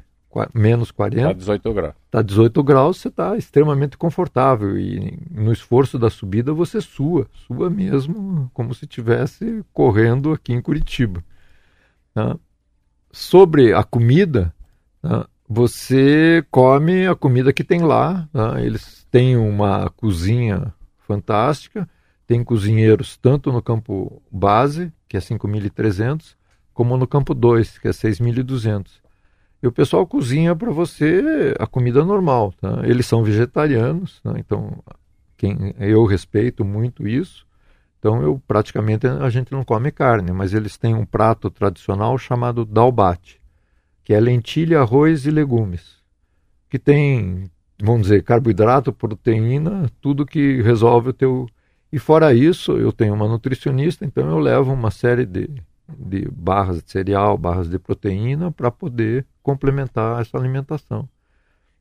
[0.53, 1.21] menos 40.
[1.21, 1.95] Está 18 graus.
[2.05, 4.77] Está 18 graus, você está extremamente confortável.
[4.77, 10.61] E no esforço da subida você sua, sua mesmo, como se estivesse correndo aqui em
[10.61, 11.23] Curitiba.
[12.13, 12.35] Né?
[13.11, 14.53] Sobre a comida,
[15.01, 15.23] né?
[15.47, 18.27] você come a comida que tem lá.
[18.33, 18.65] Né?
[18.65, 21.89] Eles têm uma cozinha fantástica,
[22.27, 26.35] tem cozinheiros tanto no campo base, que é 5.300,
[26.73, 28.85] como no campo 2, que é 6.200.
[29.63, 32.53] E o pessoal cozinha para você a comida normal.
[32.61, 32.81] Tá?
[32.83, 34.33] Eles são vegetarianos, né?
[34.37, 34.83] então
[35.35, 37.47] quem, eu respeito muito isso.
[37.99, 42.63] Então eu praticamente a gente não come carne, mas eles têm um prato tradicional chamado
[42.63, 43.41] dalbate,
[44.03, 45.97] que é lentilha, arroz e legumes,
[46.69, 47.49] que tem,
[47.81, 51.47] vamos dizer, carboidrato, proteína, tudo que resolve o teu.
[51.91, 55.49] E fora isso, eu tenho uma nutricionista, então eu levo uma série de,
[55.87, 61.07] de barras de cereal, barras de proteína para poder complementar essa alimentação.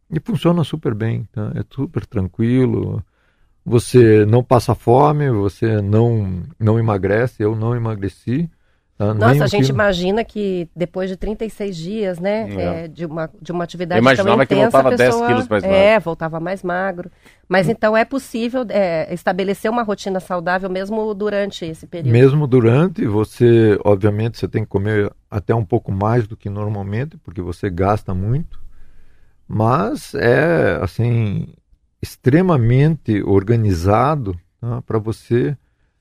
[0.09, 1.53] E funciona super bem, tá?
[1.57, 3.05] é super tranquilo
[3.67, 8.49] você não passa fome, você não, não emagrece, eu não emagreci.
[8.97, 9.13] Tá?
[9.13, 9.77] Nossa, a gente quilo.
[9.77, 12.85] imagina que depois de 36 dias, né, é.
[12.85, 15.49] É, de, uma, de uma atividade eu tão intensa, que voltava a pessoa, 10 quilos
[15.49, 15.77] mais magro.
[15.77, 17.11] É, voltava mais magro.
[17.47, 22.13] Mas então é possível é, estabelecer uma rotina saudável mesmo durante esse período?
[22.13, 27.19] Mesmo durante, você, obviamente, você tem que comer até um pouco mais do que normalmente,
[27.19, 28.59] porque você gasta muito.
[29.47, 31.49] Mas é, assim,
[32.01, 35.55] extremamente organizado tá, para você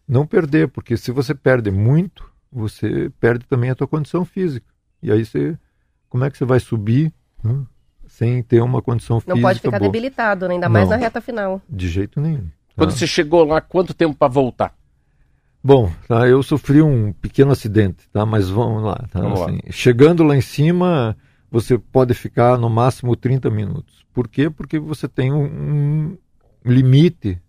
[0.07, 4.65] não perder, porque se você perde muito, você perde também a tua condição física.
[5.03, 5.57] E aí você,
[6.09, 7.13] como é que você vai subir
[7.43, 7.63] né,
[8.07, 9.91] sem ter uma condição física Não pode ficar boa?
[9.91, 11.61] debilitado, né, ainda mais não, na reta final.
[11.69, 12.45] De jeito nenhum.
[12.45, 12.51] Tá?
[12.77, 14.73] Quando você chegou lá, quanto tempo para voltar?
[15.61, 18.25] Bom, tá, eu sofri um pequeno acidente, tá?
[18.25, 19.03] Mas vamos lá.
[19.11, 19.19] Tá?
[19.19, 19.71] Vamos assim, lá.
[19.71, 21.17] Chegando lá em cima,
[21.49, 24.05] você pode ficar no máximo 30 minutos.
[24.13, 24.49] Por quê?
[24.49, 26.17] Porque você tem um, um
[26.63, 27.41] limite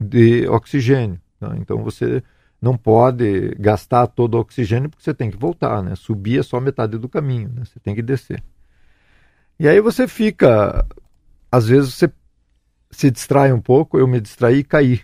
[0.00, 1.20] de oxigênio.
[1.40, 1.54] Tá?
[1.58, 2.22] Então você
[2.64, 5.94] não pode gastar todo o oxigênio porque você tem que voltar, né?
[5.94, 7.62] Subir é só metade do caminho, né?
[7.66, 8.42] Você tem que descer.
[9.60, 10.86] E aí você fica,
[11.52, 12.10] às vezes você
[12.90, 15.02] se distrai um pouco, eu me distraí e caí.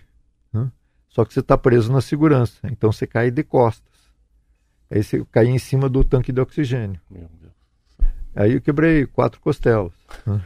[0.51, 0.71] Né?
[1.07, 3.93] Só que você está preso na segurança, então você cai de costas.
[4.89, 6.99] Aí você cai em cima do tanque de oxigênio.
[8.35, 9.93] Aí eu quebrei quatro costelas.
[10.25, 10.41] Né?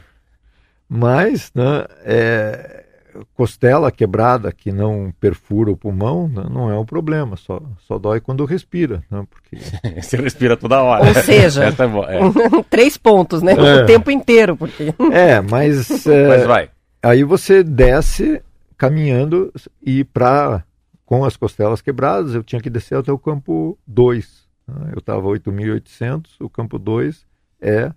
[0.86, 2.85] Mas, né, é,
[3.34, 8.20] costela quebrada que não perfura o pulmão né, não é um problema, só, só dói
[8.20, 9.02] quando respira.
[9.10, 9.56] Né, porque...
[10.00, 11.06] Você respira toda hora.
[11.06, 12.62] Ou seja, é é.
[12.68, 13.52] três pontos, né?
[13.52, 13.82] É.
[13.82, 14.56] O tempo inteiro.
[14.56, 14.94] Porque...
[15.12, 16.70] É, mas, é, mas vai.
[17.02, 18.42] aí você desce
[18.76, 19.52] caminhando
[19.82, 20.64] e para
[21.04, 24.46] com as costelas quebradas eu tinha que descer até o campo 2.
[24.66, 27.24] Né, eu estava 8.800, o campo 2
[27.60, 27.92] é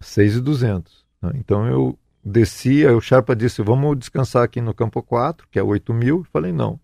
[0.00, 1.04] 6,200.
[1.22, 1.32] Né?
[1.34, 5.62] Então eu desci, aí o Sharpa disse, vamos descansar aqui no campo 4, que é
[5.62, 6.18] 8 mil.
[6.18, 6.80] Eu falei, não,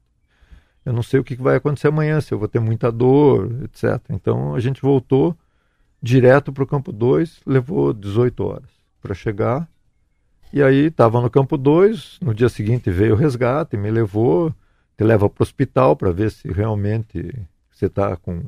[0.87, 4.01] eu não sei o que vai acontecer amanhã, se eu vou ter muita dor, etc.
[4.11, 5.37] Então a gente voltou
[6.01, 9.69] direto para o campo 2, levou 18 horas para chegar.
[10.53, 14.55] E aí estava no campo 2, no dia seguinte veio o resgate, me levou,
[14.97, 17.35] te leva para o hospital para ver se realmente
[17.71, 18.43] você está com,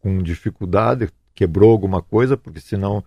[0.00, 3.04] com dificuldade, quebrou alguma coisa, porque senão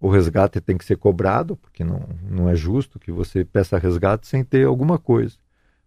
[0.00, 4.26] o resgate tem que ser cobrado, porque não, não é justo que você peça resgate
[4.26, 5.36] sem ter alguma coisa.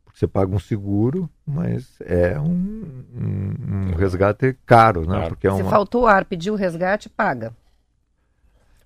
[0.04, 5.30] Porque você paga um seguro, mas é um, um, um resgate caro, né?
[5.30, 5.64] Porque é uma...
[5.64, 7.54] Se faltou ar, pediu o resgate, paga.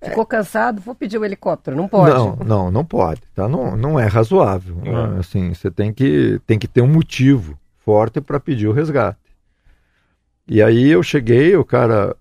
[0.01, 2.13] Ficou cansado, vou pedir o um helicóptero, não pode.
[2.13, 3.47] Não, não, não pode, tá?
[3.47, 4.75] Não, não é razoável.
[4.75, 5.19] Né?
[5.19, 9.17] Assim, você tem que, tem que ter um motivo forte para pedir o resgate.
[10.45, 12.15] E aí eu cheguei, o cara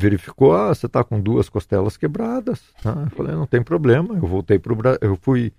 [0.00, 2.62] verificou, ah, você está com duas costelas quebradas.
[2.84, 4.14] Ah, eu falei, não tem problema.
[4.14, 5.52] Eu voltei para o Brasil, eu fui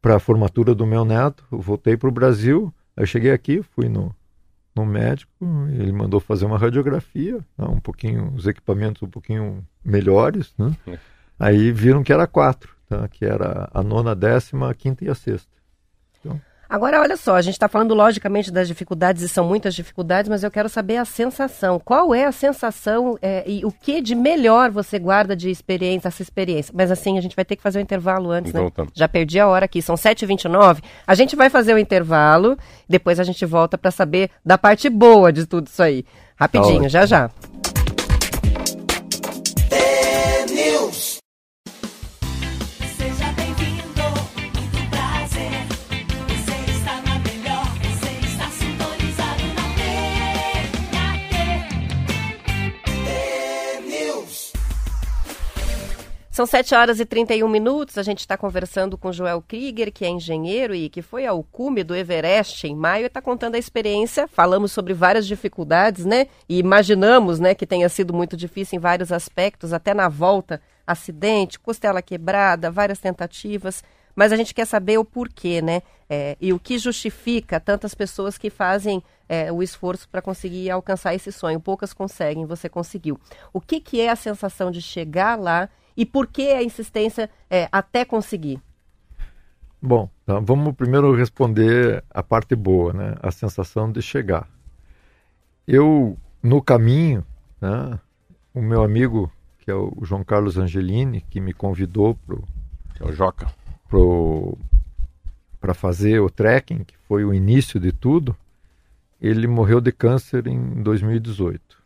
[0.00, 2.72] para a formatura do meu neto, eu voltei para o Brasil.
[2.96, 4.14] Eu cheguei aqui, fui no,
[4.74, 5.32] no médico,
[5.70, 10.76] ele mandou fazer uma radiografia, né, um pouquinho, os equipamentos um pouquinho melhores, né?
[10.86, 10.98] É.
[11.38, 13.08] Aí viram que era quatro, tá?
[13.08, 15.50] que era a nona, a décima, a quinta e a sexta.
[16.72, 20.28] Então, Agora, olha só, a gente está falando logicamente das dificuldades e são muitas dificuldades,
[20.28, 21.78] mas eu quero saber a sensação.
[21.78, 26.22] Qual é a sensação é, e o que de melhor você guarda de experiência, essa
[26.22, 26.72] experiência?
[26.76, 28.60] Mas assim, a gente vai ter que fazer o um intervalo antes, né?
[28.60, 28.90] Voltando.
[28.94, 30.82] Já perdi a hora aqui, são 7h29.
[31.06, 32.56] A gente vai fazer o intervalo,
[32.88, 36.04] depois a gente volta para saber da parte boa de tudo isso aí.
[36.36, 37.30] Rapidinho, tá já já.
[56.32, 57.98] São 7 horas e 31 minutos.
[57.98, 61.84] A gente está conversando com Joel Krieger, que é engenheiro e que foi ao cume
[61.84, 64.26] do Everest em maio e está contando a experiência.
[64.26, 66.28] Falamos sobre várias dificuldades, né?
[66.48, 71.60] E imaginamos né, que tenha sido muito difícil em vários aspectos, até na volta acidente,
[71.60, 73.84] costela quebrada, várias tentativas,
[74.16, 75.82] mas a gente quer saber o porquê, né?
[76.08, 81.14] É, e o que justifica tantas pessoas que fazem é, o esforço para conseguir alcançar
[81.14, 81.60] esse sonho.
[81.60, 83.20] Poucas conseguem, você conseguiu.
[83.52, 87.68] O que, que é a sensação de chegar lá e por que a insistência é,
[87.70, 88.60] até conseguir?
[89.80, 93.16] Bom, então vamos primeiro responder a parte boa, né?
[93.20, 94.48] A sensação de chegar.
[95.66, 97.24] Eu, no caminho,
[97.60, 97.98] né,
[98.54, 102.36] o meu amigo, que é o João Carlos Angelini, que me convidou para
[102.94, 103.52] que é o Joca,
[105.60, 108.36] para fazer o trekking, que foi o início de tudo,
[109.20, 111.78] ele morreu de câncer em 2018.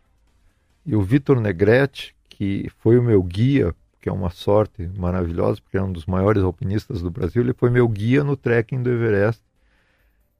[0.85, 3.75] E o Vitor Negrete, que foi o meu guia
[4.07, 7.42] que é uma sorte maravilhosa, porque é um dos maiores alpinistas do Brasil.
[7.42, 9.42] Ele foi meu guia no trekking do Everest.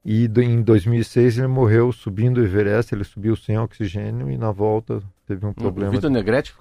[0.05, 5.03] E em 2006 ele morreu subindo o Everest, ele subiu sem oxigênio e na volta
[5.25, 5.89] teve um problema.
[5.89, 6.55] O Vitor Negrete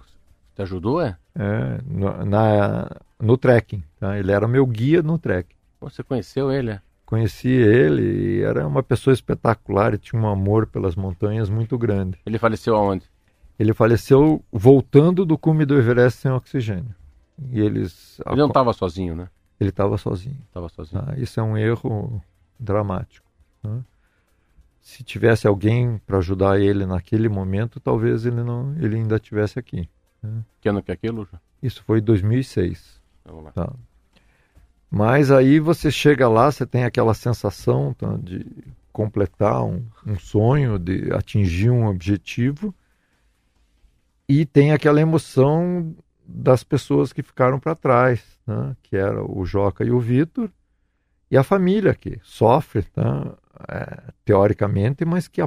[0.57, 1.17] te ajudou, é?
[1.37, 2.91] É, no, na,
[3.21, 3.85] no trekking.
[4.01, 4.19] Tá?
[4.19, 5.55] Ele era meu guia no trekking.
[5.83, 6.73] Você conheceu ele?
[6.73, 6.81] É?
[7.05, 12.19] Conheci ele e era uma pessoa espetacular e tinha um amor pelas montanhas muito grande.
[12.27, 13.09] Ele faleceu aonde?
[13.59, 16.95] Ele faleceu voltando do cume do Everest sem oxigênio.
[17.51, 18.21] E eles.
[18.27, 19.29] Ele não estava sozinho, né?
[19.59, 20.39] Ele estava sozinho.
[20.47, 21.03] Estava sozinho.
[21.07, 22.23] Ah, isso é um erro
[22.59, 23.27] dramático.
[23.63, 23.83] Né?
[24.81, 29.89] Se tivesse alguém para ajudar ele naquele momento, talvez ele não, ele ainda tivesse aqui.
[30.23, 30.45] Né?
[30.61, 31.27] Que ano que é aquilo?
[31.63, 33.01] Isso foi 2006.
[33.25, 33.53] Vamos lá.
[33.53, 33.73] Tá.
[34.91, 38.47] Mas aí você chega lá, você tem aquela sensação tá, de
[38.93, 42.75] completar um, um sonho, de atingir um objetivo
[44.29, 45.95] e tem aquela emoção
[46.27, 48.77] das pessoas que ficaram para trás, né?
[48.83, 50.51] que era o Joca e o Vitor,
[51.31, 53.37] e a família que sofre, tá?
[53.69, 55.41] é, teoricamente, mas que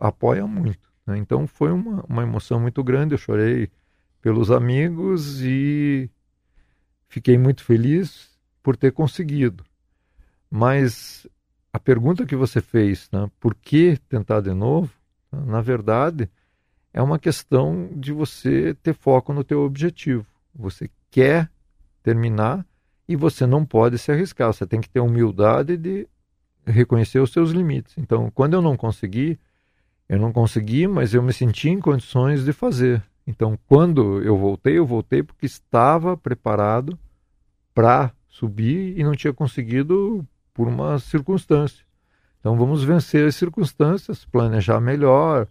[0.00, 0.90] apoia muito.
[1.06, 1.18] Né?
[1.18, 3.70] Então foi uma, uma emoção muito grande, eu chorei
[4.20, 6.10] pelos amigos e
[7.08, 8.30] fiquei muito feliz
[8.62, 9.64] por ter conseguido.
[10.50, 11.26] Mas
[11.72, 13.30] a pergunta que você fez, né?
[13.40, 14.90] por que tentar de novo?
[15.30, 16.30] Na verdade,
[16.92, 20.26] é uma questão de você ter foco no teu objetivo.
[20.54, 21.50] Você quer
[22.02, 22.66] terminar
[23.08, 24.52] e você não pode se arriscar.
[24.52, 26.06] Você tem que ter humildade de
[26.66, 27.94] reconhecer os seus limites.
[27.96, 29.38] Então, quando eu não consegui,
[30.08, 33.02] eu não consegui, mas eu me senti em condições de fazer.
[33.26, 36.98] Então, quando eu voltei, eu voltei porque estava preparado
[37.74, 41.84] para subir e não tinha conseguido por uma circunstância.
[42.40, 45.46] Então, vamos vencer as circunstâncias, planejar melhor,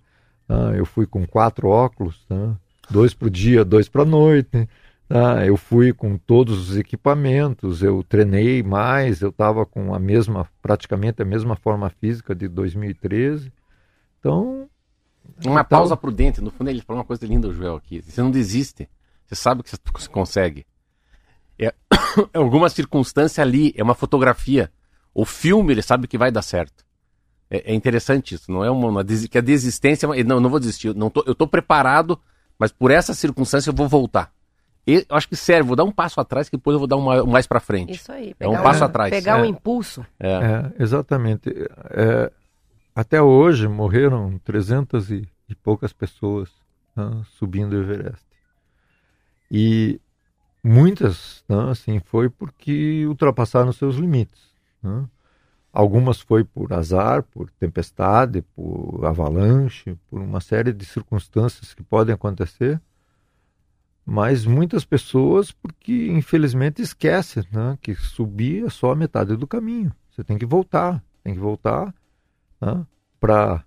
[0.52, 0.76] Tá?
[0.76, 2.58] Eu fui com quatro óculos, tá?
[2.90, 4.68] dois para o dia, dois para a noite.
[5.08, 5.46] Tá?
[5.46, 11.22] Eu fui com todos os equipamentos, eu treinei mais, eu estava com a mesma, praticamente
[11.22, 13.50] a mesma forma física de 2013.
[14.20, 14.68] Então.
[15.46, 15.64] Uma então...
[15.64, 18.02] pausa prudente, no fundo ele falou uma coisa linda, o Joel, aqui.
[18.02, 18.90] Você não desiste.
[19.26, 20.66] Você sabe que você consegue.
[21.58, 21.74] É, é
[22.38, 24.70] alguma circunstância ali, é uma fotografia.
[25.14, 26.84] O filme, ele sabe que vai dar certo.
[27.52, 30.96] É, é interessante isso, não é uma, uma que a desistência, não, não vou desistir,
[30.96, 32.18] não tô, eu estou preparado,
[32.58, 34.32] mas por essa circunstância eu vou voltar.
[34.88, 36.96] E, eu acho que serve, vou dar um passo atrás que depois eu vou dar
[36.96, 37.94] um mais para frente.
[37.94, 38.34] Isso aí.
[38.40, 39.12] É um passo atrás.
[39.12, 39.48] Pegar um é.
[39.48, 40.06] impulso.
[40.20, 41.50] É, é exatamente.
[41.92, 42.32] É,
[42.96, 46.50] até hoje morreram 300 e, e poucas pessoas
[46.96, 48.26] né, subindo o Everest.
[49.52, 50.00] E
[50.64, 54.42] muitas, né, assim, foi porque ultrapassaram seus limites.
[54.82, 55.06] Né?
[55.74, 62.14] Algumas foi por azar, por tempestade, por avalanche, por uma série de circunstâncias que podem
[62.14, 62.82] acontecer.
[64.06, 69.94] Mas muitas pessoas, porque infelizmente esquecem né, que subir é só a metade do caminho.
[70.10, 71.94] Você tem que voltar, tem que voltar
[72.60, 72.86] né,
[73.18, 73.64] para,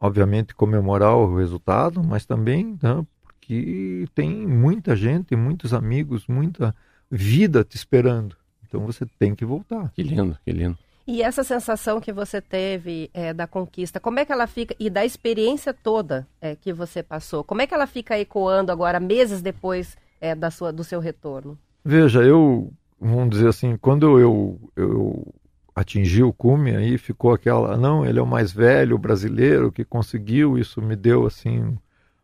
[0.00, 6.74] obviamente, comemorar o resultado, mas também né, porque tem muita gente, muitos amigos, muita
[7.10, 8.36] vida te esperando.
[8.66, 9.90] Então você tem que voltar.
[9.90, 10.78] Que lindo, que lindo.
[11.06, 14.88] E essa sensação que você teve é, da conquista, como é que ela fica, e
[14.88, 19.42] da experiência toda é, que você passou, como é que ela fica ecoando agora, meses
[19.42, 21.58] depois é, da sua, do seu retorno?
[21.84, 25.34] Veja, eu, vamos dizer assim, quando eu, eu
[25.74, 30.56] atingi o cume, aí ficou aquela, não, ele é o mais velho brasileiro que conseguiu,
[30.56, 31.76] isso me deu, assim,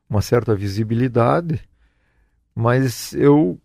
[0.08, 1.60] uma certa visibilidade,
[2.54, 3.58] mas eu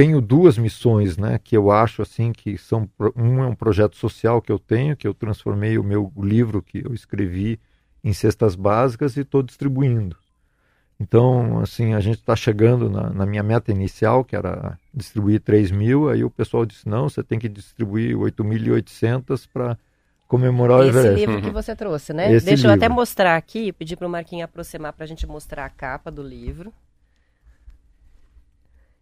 [0.00, 4.40] tenho duas missões, né, que eu acho assim que são um é um projeto social
[4.40, 7.60] que eu tenho, que eu transformei o meu livro que eu escrevi
[8.02, 10.16] em cestas básicas e estou distribuindo.
[10.98, 15.70] Então, assim, a gente está chegando na, na, minha meta inicial, que era distribuir 3
[15.70, 19.76] mil, aí o pessoal disse, não, você tem que distribuir 8.800 para
[20.26, 21.08] comemorar Esse o Everest.
[21.20, 22.32] Esse livro que você trouxe, né?
[22.32, 22.70] Esse Deixa livro.
[22.70, 26.10] eu até mostrar aqui, pedir para o Marquinhos aproximar para a gente mostrar a capa
[26.10, 26.72] do livro.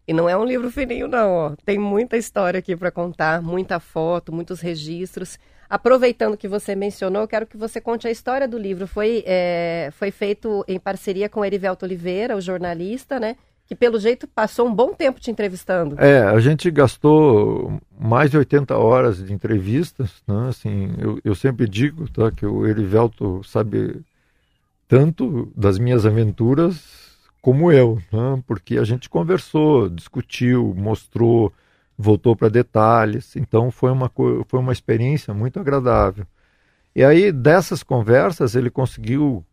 [0.09, 1.53] E não é um livro fininho, não, ó.
[1.67, 5.39] Tem muita história aqui para contar, muita foto, muitos registros.
[5.69, 8.87] Aproveitando que você mencionou, eu quero que você conte a história do livro.
[8.87, 13.37] Foi, é, foi feito em parceria com Erivelto Oliveira, o jornalista, né?
[13.67, 16.03] Que pelo jeito passou um bom tempo te entrevistando.
[16.03, 20.49] É, a gente gastou mais de 80 horas de entrevistas, né?
[20.49, 24.01] Assim, eu, eu sempre digo tá, que o Erivelto sabe
[24.89, 27.08] tanto das minhas aventuras
[27.41, 28.43] como eu, né?
[28.47, 31.53] porque a gente conversou, discutiu, mostrou,
[31.97, 33.37] voltou para detalhes.
[33.37, 34.11] Então foi uma,
[34.47, 36.27] foi uma experiência muito agradável.
[36.95, 39.45] E aí, dessas conversas, ele conseguiu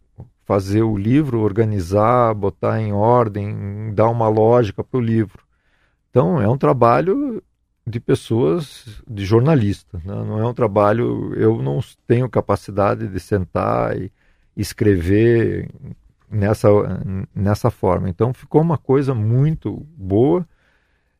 [0.45, 5.43] fazer o livro, organizar, botar em ordem, dar uma lógica para o livro.
[6.09, 7.43] Então, é um trabalho
[7.85, 10.03] de pessoas, de jornalistas.
[10.03, 10.13] Né?
[10.13, 11.33] Não é um trabalho.
[11.35, 14.11] Eu não tenho capacidade de sentar e
[14.55, 15.69] escrever
[16.35, 16.67] nessa,
[17.33, 18.09] nessa forma.
[18.09, 20.47] Então, ficou uma coisa muito boa.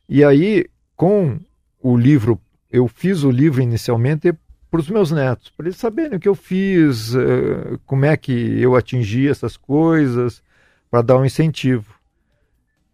[0.08, 1.38] E aí, com
[1.82, 4.32] o livro, eu fiz o livro inicialmente
[4.70, 8.60] para os meus netos, para eles saberem o que eu fiz, eh, como é que
[8.60, 10.42] eu atingi essas coisas,
[10.90, 11.94] para dar um incentivo.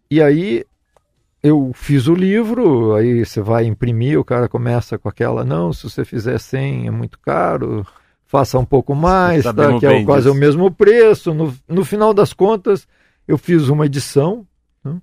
[0.09, 0.63] E aí
[1.41, 5.83] eu fiz o livro, aí você vai imprimir, o cara começa com aquela, não, se
[5.83, 7.85] você fizer 100 é muito caro,
[8.33, 10.35] faça um pouco mais, tá, que é quase disso.
[10.35, 11.35] o mesmo preço.
[11.35, 12.87] No, no final das contas,
[13.27, 14.43] eu fiz uma edição
[14.83, 14.99] né,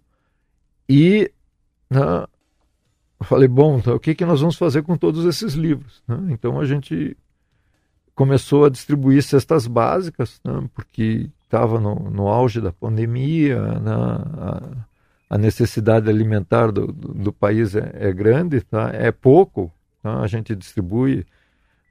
[0.89, 1.31] e
[1.89, 2.27] né,
[3.21, 6.03] falei, bom, então, o que, que nós vamos fazer com todos esses livros?
[6.09, 6.19] Né?
[6.31, 7.17] Então a gente
[8.13, 10.69] começou a distribuir cestas básicas, né?
[10.75, 13.93] porque estava no, no, auge da pandemia, né?
[13.93, 14.73] a,
[15.31, 18.91] a, necessidade alimentar do, do, do país é, é, grande, tá?
[18.93, 19.71] é pouco,
[20.03, 20.19] tá?
[20.19, 21.25] a gente distribui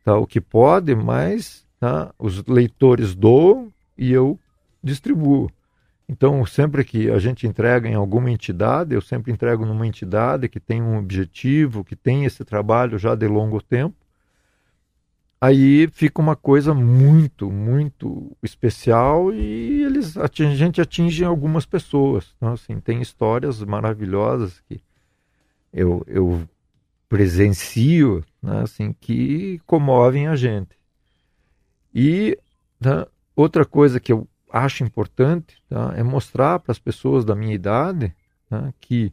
[0.04, 0.18] tá?
[0.18, 2.14] o que pode, mas tá?
[2.18, 4.40] os leitores doam e eu
[4.84, 5.52] distribuo.
[6.08, 10.60] Então, sempre que a gente entrega em alguma entidade, eu sempre entrego numa entidade que
[10.60, 13.96] tem um objetivo, que tem esse trabalho já de longo tempo.
[15.42, 22.34] Aí fica uma coisa muito, muito especial e eles a gente atinge algumas pessoas.
[22.36, 24.82] Então, assim, tem histórias maravilhosas que
[25.72, 26.42] eu, eu
[27.08, 30.78] presencio, né, assim, que comovem a gente.
[31.94, 32.38] E
[32.80, 37.54] né, outra coisa que eu acho importante tá, é mostrar para as pessoas da minha
[37.54, 38.16] idade
[38.50, 39.12] tá, que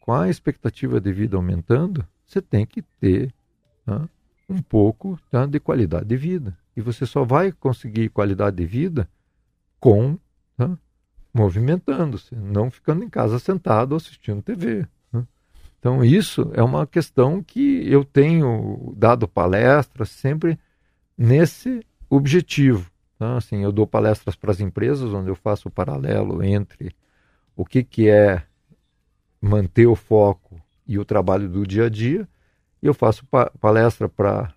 [0.00, 3.34] com a expectativa de vida aumentando, você tem que ter
[3.84, 4.08] tá,
[4.48, 6.56] um pouco tá, de qualidade de vida.
[6.76, 9.08] E você só vai conseguir qualidade de vida
[9.80, 10.18] com
[10.56, 10.78] tá,
[11.32, 14.86] movimentando-se, não ficando em casa sentado assistindo TV.
[15.86, 20.58] Então, isso é uma questão que eu tenho dado palestras sempre
[21.16, 22.90] nesse objetivo.
[23.16, 23.36] Tá?
[23.36, 26.90] Assim, eu dou palestras para as empresas, onde eu faço o paralelo entre
[27.54, 28.42] o que, que é
[29.40, 32.26] manter o foco e o trabalho do dia a dia,
[32.82, 34.52] eu faço pa palestra para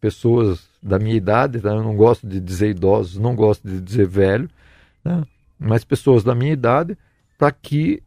[0.00, 1.68] pessoas da minha idade, tá?
[1.68, 4.48] eu não gosto de dizer idosos, não gosto de dizer velho,
[5.04, 5.22] né?
[5.58, 6.96] mas pessoas da minha idade,
[7.36, 8.02] para que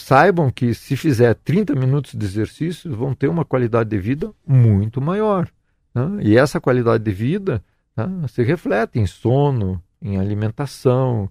[0.00, 5.00] saibam que se fizer 30 minutos de exercício, vão ter uma qualidade de vida muito
[5.00, 5.48] maior.
[5.94, 6.18] Né?
[6.22, 7.62] E essa qualidade de vida
[7.96, 11.30] né, se reflete em sono, em alimentação,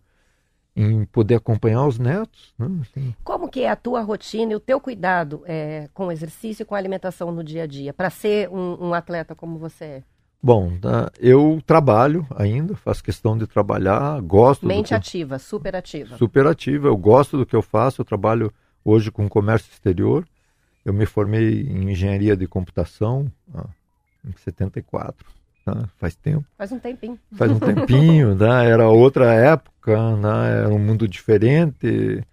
[0.76, 2.54] em poder acompanhar os netos.
[2.58, 2.68] Né?
[2.82, 3.16] Assim.
[3.24, 6.66] Como que é a tua rotina e o teu cuidado é, com o exercício e
[6.66, 10.04] com a alimentação no dia a dia, para ser um, um, atleta como você é?
[10.46, 14.64] Bom, tá, eu trabalho ainda, faço questão de trabalhar, gosto.
[14.64, 14.94] Mente que...
[14.94, 16.18] ativa, super ativa.
[16.18, 18.54] Super ativa, eu gosto do que eu faço, eu trabalho
[18.84, 20.24] hoje com comércio exterior.
[20.86, 23.66] Eu me formei em engenharia de computação ah,
[24.24, 25.26] em 74,
[25.66, 25.90] tá?
[25.98, 26.46] faz tempo.
[26.56, 27.18] Faz um tempinho.
[27.32, 28.70] Faz um tempinho, né?
[28.70, 30.60] era outra época, né?
[30.60, 32.24] era um mundo diferente.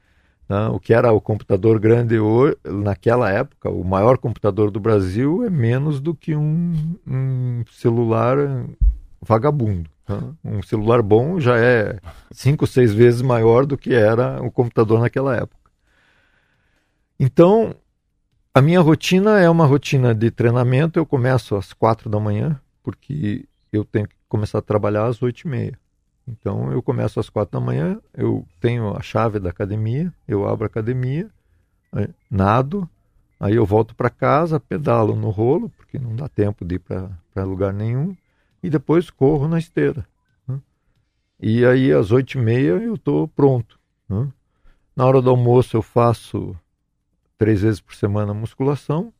[0.53, 0.69] Né?
[0.69, 2.17] O que era o computador grande
[2.63, 8.37] naquela época, o maior computador do Brasil é menos do que um, um celular
[9.19, 9.89] vagabundo.
[10.07, 10.21] Né?
[10.45, 11.99] Um celular bom já é
[12.31, 15.71] cinco, seis vezes maior do que era o computador naquela época.
[17.19, 17.75] Então,
[18.53, 20.99] a minha rotina é uma rotina de treinamento.
[20.99, 25.47] Eu começo às quatro da manhã, porque eu tenho que começar a trabalhar às oito
[25.47, 25.79] e meia.
[26.27, 30.65] Então eu começo às quatro da manhã, eu tenho a chave da academia, eu abro
[30.65, 31.31] a academia,
[32.31, 32.89] nado,
[33.39, 37.45] aí eu volto para casa, pedalo no rolo, porque não dá tempo de ir para
[37.45, 38.17] lugar nenhum,
[38.63, 40.07] e depois corro na esteira.
[40.47, 40.61] Né?
[41.41, 43.79] E aí às oito e meia eu estou pronto.
[44.09, 44.29] Né?
[44.95, 46.57] Na hora do almoço eu faço
[47.37, 49.13] três vezes por semana musculação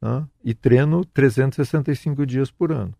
[0.00, 0.26] né?
[0.42, 2.94] e treino 365 dias por ano.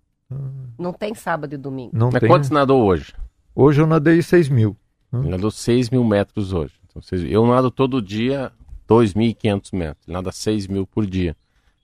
[0.79, 1.97] Não tem sábado e domingo.
[1.97, 2.29] Não Mas tem...
[2.29, 3.15] quantos nadou hoje?
[3.59, 4.77] Hoje eu nadei 6 mil.
[5.11, 5.31] Né?
[5.31, 6.75] Nadou 6 mil metros hoje.
[6.85, 8.53] Então, eu nado todo dia
[8.87, 10.07] 2.500 metros.
[10.07, 11.35] Ele nada 6 mil por dia.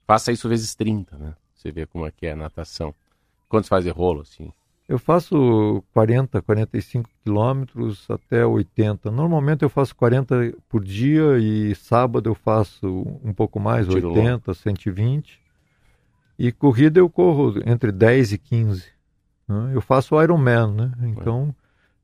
[0.07, 1.35] Faça isso vezes 30, né?
[1.55, 2.95] Você vê como é que é a natação.
[3.49, 4.53] Quantos faz de rolo, assim?
[4.87, 9.11] Eu faço 40, 45 quilômetros até 80.
[9.11, 12.87] Normalmente eu faço 40 por dia e sábado eu faço
[13.25, 14.55] um pouco mais, Tiro 80, longo.
[14.55, 15.41] 120.
[16.39, 18.85] E corrida eu corro entre 10 e 15.
[19.49, 19.71] Né?
[19.75, 20.93] Eu faço Ironman, né?
[21.05, 21.62] Então é.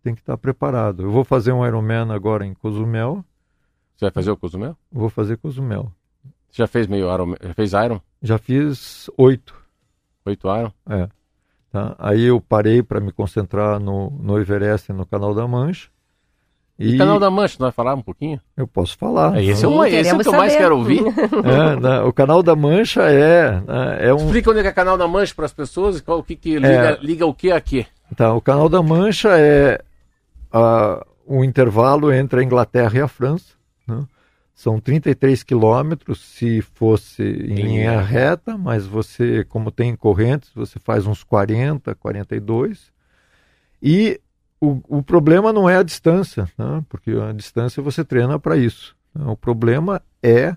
[0.08, 1.02] Tem que estar preparado.
[1.02, 3.22] Eu vou fazer um Ironman agora em Cozumel.
[3.94, 4.74] Você vai fazer o Cozumel?
[4.90, 5.92] Vou fazer Cozumel.
[6.48, 7.34] Você já fez meio Iron?
[7.42, 8.00] Já fez Iron?
[8.22, 9.54] Já fiz oito.
[10.24, 10.72] Oito Iron?
[10.88, 11.08] É.
[11.70, 11.94] Tá?
[11.98, 15.90] Aí eu parei para me concentrar no, no Everest e no Canal da Mancha.
[16.78, 18.40] E, e Canal da Mancha, nós vai falar um pouquinho?
[18.56, 19.36] Eu posso falar.
[19.36, 21.02] É, esse, é, uma, esse é o que eu mais quero ouvir.
[21.44, 24.24] É, né, o Canal da Mancha é, né, é um...
[24.24, 26.68] Explica onde é, é Canal da Mancha para as pessoas, qual, o que, que liga,
[26.68, 26.98] é...
[27.02, 27.84] liga o que a quê?
[28.16, 29.80] Tá, o Canal da Mancha é
[30.52, 33.54] uh, o intervalo entre a Inglaterra e a França.
[33.86, 34.04] Né?
[34.54, 41.06] São 33 quilômetros se fosse em linha reta, mas você, como tem correntes, você faz
[41.06, 42.90] uns 40, 42.
[43.80, 44.20] E
[44.60, 46.84] o, o problema não é a distância, né?
[46.88, 48.96] porque a distância você treina para isso.
[49.14, 49.24] Né?
[49.28, 50.56] O problema é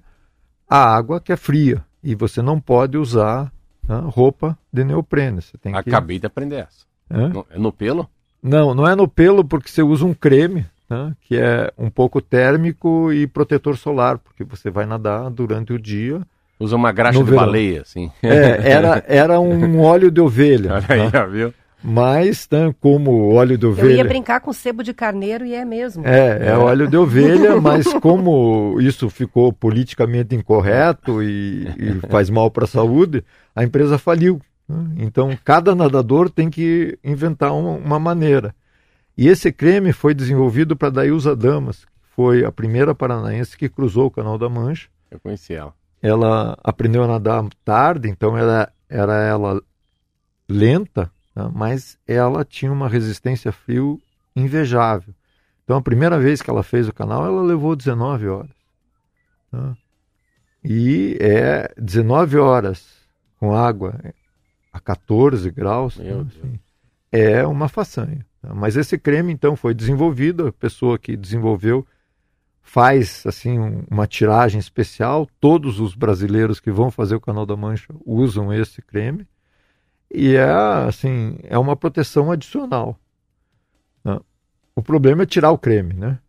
[0.68, 3.52] a água que é fria e você não pode usar
[3.88, 5.42] né, roupa de neoprene.
[5.42, 6.22] Você tem Acabei que...
[6.22, 6.86] de aprender essa.
[7.10, 7.28] É?
[7.28, 8.10] No, no pelo?
[8.42, 12.22] Não, não é no pelo porque você usa um creme né, que é um pouco
[12.22, 16.22] térmico e protetor solar, porque você vai nadar durante o dia.
[16.60, 17.46] Usa uma graxa de verão.
[17.46, 18.12] baleia, assim.
[18.22, 20.74] É, era, era um óleo de ovelha.
[20.74, 21.26] Olha aí, tá?
[21.26, 21.54] viu?
[21.84, 23.94] Mas, né, como óleo de ovelha.
[23.94, 26.06] Eu ia brincar com sebo de carneiro e é mesmo.
[26.06, 32.52] É, é óleo de ovelha, mas como isso ficou politicamente incorreto e, e faz mal
[32.52, 33.24] para a saúde,
[33.56, 34.40] a empresa faliu.
[34.72, 34.96] Né?
[34.98, 38.56] Então, cada nadador tem que inventar uma, uma maneira.
[39.18, 44.08] E esse creme foi desenvolvido para Dailza Damas, que foi a primeira paranaense que cruzou
[44.08, 44.88] o Canal da Mancha.
[45.10, 45.74] Eu conheci ela.
[46.02, 49.62] Ela aprendeu a nadar tarde, então ela era ela
[50.50, 51.52] lenta, né?
[51.54, 54.02] mas ela tinha uma resistência a frio
[54.36, 55.14] invejável.
[55.64, 58.56] Então a primeira vez que ela fez o canal, ela levou 19 horas.
[59.52, 59.76] Né?
[60.64, 62.88] E é 19 horas
[63.40, 63.96] com água
[64.72, 66.00] a 14 graus.
[66.00, 66.60] Assim,
[67.12, 68.26] é uma façanha.
[68.42, 71.86] Mas esse creme, então, foi desenvolvido, a pessoa que desenvolveu
[72.62, 73.58] faz assim
[73.90, 75.28] uma tiragem especial.
[75.40, 79.28] Todos os brasileiros que vão fazer o Canal da Mancha usam esse creme
[80.14, 80.50] e é
[80.88, 82.98] assim é uma proteção adicional.
[84.04, 84.20] Né?
[84.76, 86.20] O problema é tirar o creme, né?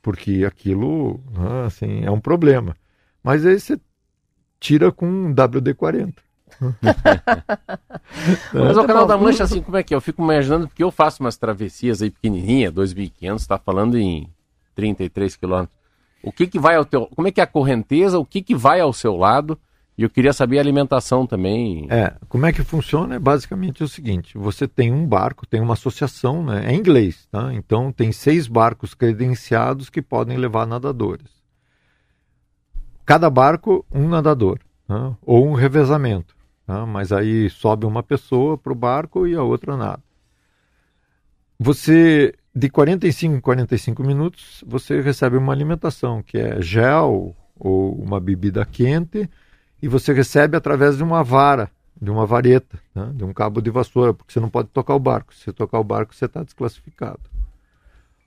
[0.00, 2.76] Porque aquilo né, assim é um problema.
[3.22, 3.80] Mas aí você
[4.60, 6.14] tira com WD-40.
[8.52, 9.96] Mas o canal da Mancha, assim, como é que é?
[9.96, 14.28] Eu fico imaginando, porque eu faço umas travessias aí pequenininha, 2.500, está falando em
[14.74, 15.76] 33 quilômetros.
[16.22, 17.06] O que que vai ao teu...
[17.14, 18.18] Como é que é a correnteza?
[18.18, 19.58] O que que vai ao seu lado?
[19.96, 21.86] E eu queria saber a alimentação também.
[21.90, 23.16] É, como é que funciona?
[23.16, 26.64] É basicamente o seguinte: você tem um barco, tem uma associação, né?
[26.66, 27.52] É em inglês, tá?
[27.52, 31.30] Então tem seis barcos credenciados que podem levar nadadores.
[33.04, 35.14] Cada barco, um nadador, né?
[35.22, 36.34] ou um revezamento.
[36.66, 36.86] Tá?
[36.86, 40.02] Mas aí sobe uma pessoa para o barco e a outra nada.
[41.58, 48.18] Você, de 45 em 45 minutos, você recebe uma alimentação que é gel ou uma
[48.18, 49.28] bebida quente
[49.80, 53.12] e você recebe através de uma vara, de uma vareta, né?
[53.14, 55.34] de um cabo de vassoura, porque você não pode tocar o barco.
[55.34, 57.20] Se tocar o barco, você está desclassificado.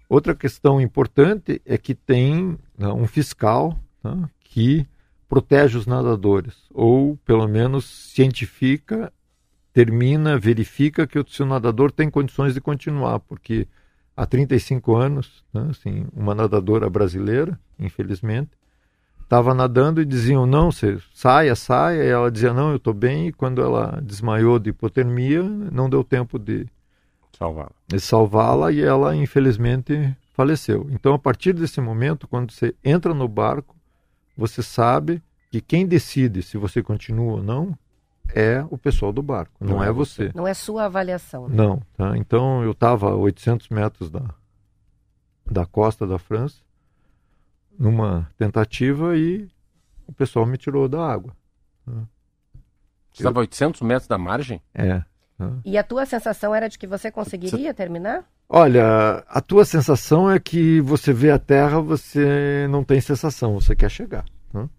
[0.07, 4.87] Outra questão importante é que tem né, um fiscal né, que
[5.35, 9.11] protege os nadadores, ou pelo menos cientifica,
[9.73, 13.67] termina, verifica que o seu nadador tem condições de continuar, porque
[14.15, 18.51] há 35 anos, né, assim, uma nadadora brasileira, infelizmente,
[19.23, 23.27] estava nadando e diziam, não, você saia, saia, e ela dizia, não, eu estou bem,
[23.27, 26.65] e quando ela desmaiou de hipotermia, não deu tempo de
[27.37, 30.87] salvá-la, de salvá-la e ela, infelizmente, faleceu.
[30.91, 33.74] Então, a partir desse momento, quando você entra no barco,
[34.35, 35.21] você sabe
[35.51, 37.77] que quem decide se você continua ou não
[38.33, 40.31] é o pessoal do barco, não, não é, é você.
[40.33, 41.47] Não é sua avaliação.
[41.47, 41.55] Né?
[41.55, 42.17] Não, tá?
[42.17, 44.33] Então eu estava a 800 metros da,
[45.49, 46.57] da costa da França,
[47.77, 49.47] numa tentativa e
[50.07, 51.35] o pessoal me tirou da água.
[51.85, 51.91] Tá?
[53.13, 54.61] Você estava a 800 metros da margem?
[54.73, 55.03] É.
[55.65, 58.23] E a tua sensação era de que você conseguiria terminar?
[58.47, 63.75] Olha, a tua sensação é que você vê a terra, você não tem sensação, você
[63.75, 64.23] quer chegar.
[64.53, 64.69] Né?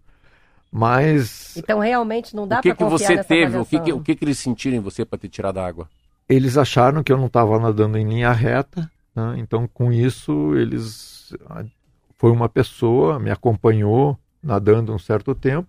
[0.71, 1.55] Mas.
[1.55, 3.57] Então realmente não dá para confiar O que, que você teve?
[3.57, 5.87] O que, que, o que, que eles sentiram em você para ter tirado a água?
[6.27, 9.35] Eles acharam que eu não estava nadando em linha reta, né?
[9.37, 11.33] então com isso eles.
[12.17, 15.67] Foi uma pessoa, me acompanhou nadando um certo tempo,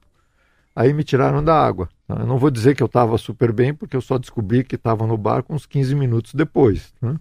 [0.75, 1.91] aí me tiraram da água.
[2.09, 2.15] Tá?
[2.15, 5.07] Eu não vou dizer que eu estava super bem, porque eu só descobri que estava
[5.07, 6.95] no barco uns 15 minutos depois.
[7.03, 7.21] Né?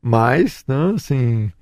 [0.00, 1.52] Mas, né, assim,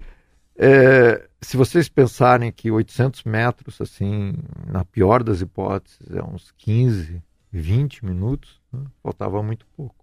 [0.57, 4.35] é, se vocês pensarem que 800 metros, assim,
[4.65, 9.97] na pior das hipóteses, é uns 15, 20 minutos, né, faltava muito pouco.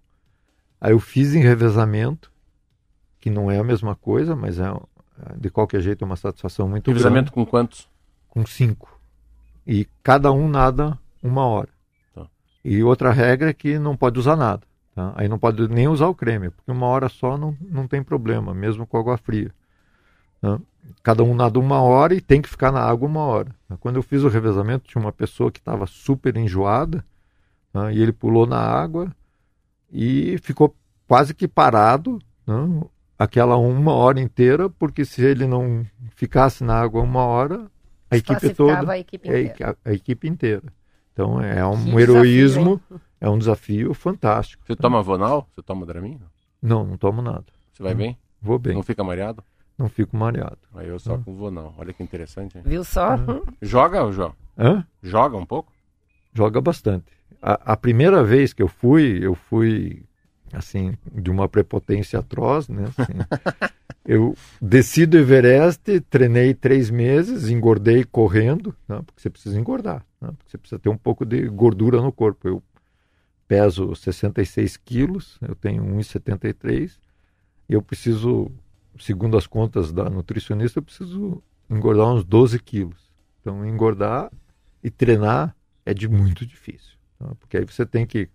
[0.82, 2.30] Aí eu fiz em revezamento,
[3.22, 4.66] que não é a mesma coisa, mas é
[5.38, 7.34] de qualquer jeito é uma satisfação muito revezamento grande.
[7.34, 7.90] com quantos?
[8.30, 9.00] Com cinco.
[9.68, 11.70] E cada um nada uma hora.
[12.70, 12.74] Tá.
[12.74, 14.62] E outra regra é que não pode usar nada.
[14.96, 15.14] Tá?
[15.16, 18.54] Aí não pode nem usar o creme, porque uma hora só não, não tem problema,
[18.54, 19.52] mesmo com água fria.
[20.42, 20.60] Tá?
[21.04, 23.50] Cada um nada uma hora e tem que ficar na água uma hora.
[23.68, 23.78] Tá?
[23.78, 27.04] Quando eu fiz o revezamento, tinha uma pessoa que estava super enjoada
[27.74, 27.92] tá?
[27.92, 29.12] e ele pulou na água
[29.92, 30.76] e ficou
[31.08, 32.82] quase que parado né,
[33.18, 37.66] aquela uma hora inteira, porque se ele não ficasse na água uma hora,
[38.12, 39.78] a equipe toda, a equipe inteira.
[39.86, 40.64] A, a, equipe inteira.
[41.20, 44.64] Então é um que heroísmo, desafio, é um desafio fantástico.
[44.66, 45.50] Você toma Vonal?
[45.54, 46.18] Você toma Dramin?
[46.62, 47.44] Não, não tomo nada.
[47.74, 48.18] Você vai não, bem?
[48.42, 48.74] Vou bem.
[48.74, 49.44] Não fica mareado?
[49.78, 50.58] Não fico mareado.
[50.74, 51.76] Aí eu só com Vonal.
[51.78, 52.58] Olha que interessante.
[52.58, 52.64] Hein?
[52.66, 53.18] Viu só?
[53.62, 54.34] Joga, João?
[54.58, 54.86] Hã?
[55.04, 55.74] Joga um pouco?
[56.34, 57.12] Joga bastante
[57.42, 60.04] a, a, primeira vez que eu fui, eu fui
[60.54, 62.86] assim de uma prepotência atroz, né?
[62.86, 63.14] Assim,
[64.06, 69.02] eu desci do Everest, treinei três meses, engordei correndo, né?
[69.06, 70.32] porque você precisa engordar, né?
[70.38, 72.48] porque você precisa ter um pouco de gordura no corpo.
[72.48, 72.64] Eu
[73.48, 76.98] peso 66 quilos, eu tenho 1,73
[77.68, 78.52] e eu preciso,
[79.00, 83.10] segundo as contas da nutricionista, eu preciso engordar uns 12 quilos.
[83.42, 84.32] Então, engordar
[84.84, 86.98] e treinar é de muito difícil.
[87.18, 87.34] Tá?
[87.40, 88.30] Porque aí você tem que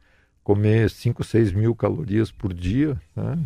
[0.44, 3.38] comer 5, 6 mil calorias por dia, né?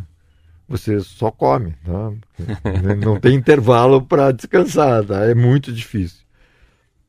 [0.68, 2.12] você só come, tá?
[3.03, 5.24] não tem intervalo para descansar, tá?
[5.24, 6.26] é muito difícil.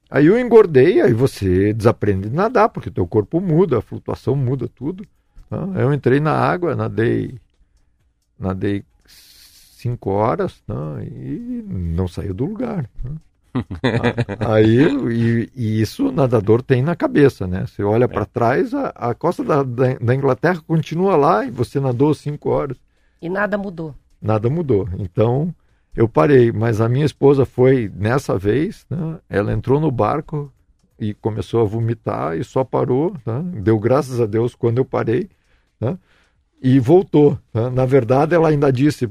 [0.10, 4.68] Aí eu engordei, aí você desaprende a nadar, porque teu corpo muda, a flutuação muda
[4.68, 5.06] tudo.
[5.50, 5.58] Tá?
[5.76, 7.38] Eu entrei na água, nadei,
[8.40, 10.76] nadei cinco horas tá?
[11.04, 12.90] e não saiu do lugar.
[13.04, 13.12] Tá?
[14.48, 17.66] Aí, e, e, isso o nadador tem na cabeça, né?
[17.66, 18.08] Você olha é.
[18.08, 22.50] para trás, a, a costa da, da, da, Inglaterra continua lá e você nadou cinco
[22.50, 22.78] horas.
[23.22, 23.96] E nada mudou.
[24.22, 24.88] Nada mudou.
[24.98, 25.54] Então,
[25.96, 26.52] eu parei.
[26.52, 29.20] Mas a minha esposa foi, nessa vez, né?
[29.30, 30.52] ela entrou no barco
[31.00, 33.16] e começou a vomitar e só parou.
[33.26, 33.44] Né?
[33.62, 35.30] Deu graças a Deus quando eu parei.
[35.80, 35.98] Né?
[36.62, 37.38] E voltou.
[37.54, 37.70] Né?
[37.70, 39.08] Na verdade, ela ainda disse: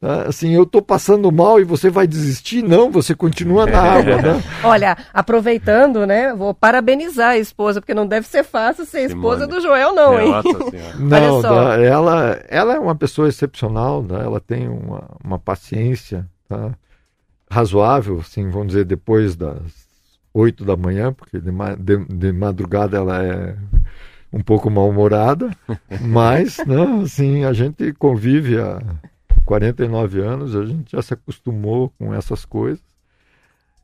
[0.00, 2.62] assim, eu estou passando mal e você vai desistir?
[2.62, 4.42] Não, você continua na água, né?
[4.62, 9.60] Olha, aproveitando, né, vou parabenizar a esposa, porque não deve ser fácil ser esposa do
[9.60, 10.32] Joel, não, hein?
[10.98, 14.20] não, ela, ela é uma pessoa excepcional, né?
[14.22, 16.72] ela tem uma, uma paciência tá?
[17.50, 19.88] razoável, assim, vamos dizer, depois das
[20.32, 23.56] oito da manhã, porque de, de, de madrugada ela é
[24.32, 25.50] um pouco mal-humorada,
[26.00, 28.80] mas, né, assim, a gente convive a
[29.48, 32.84] 49 anos, a gente já se acostumou com essas coisas.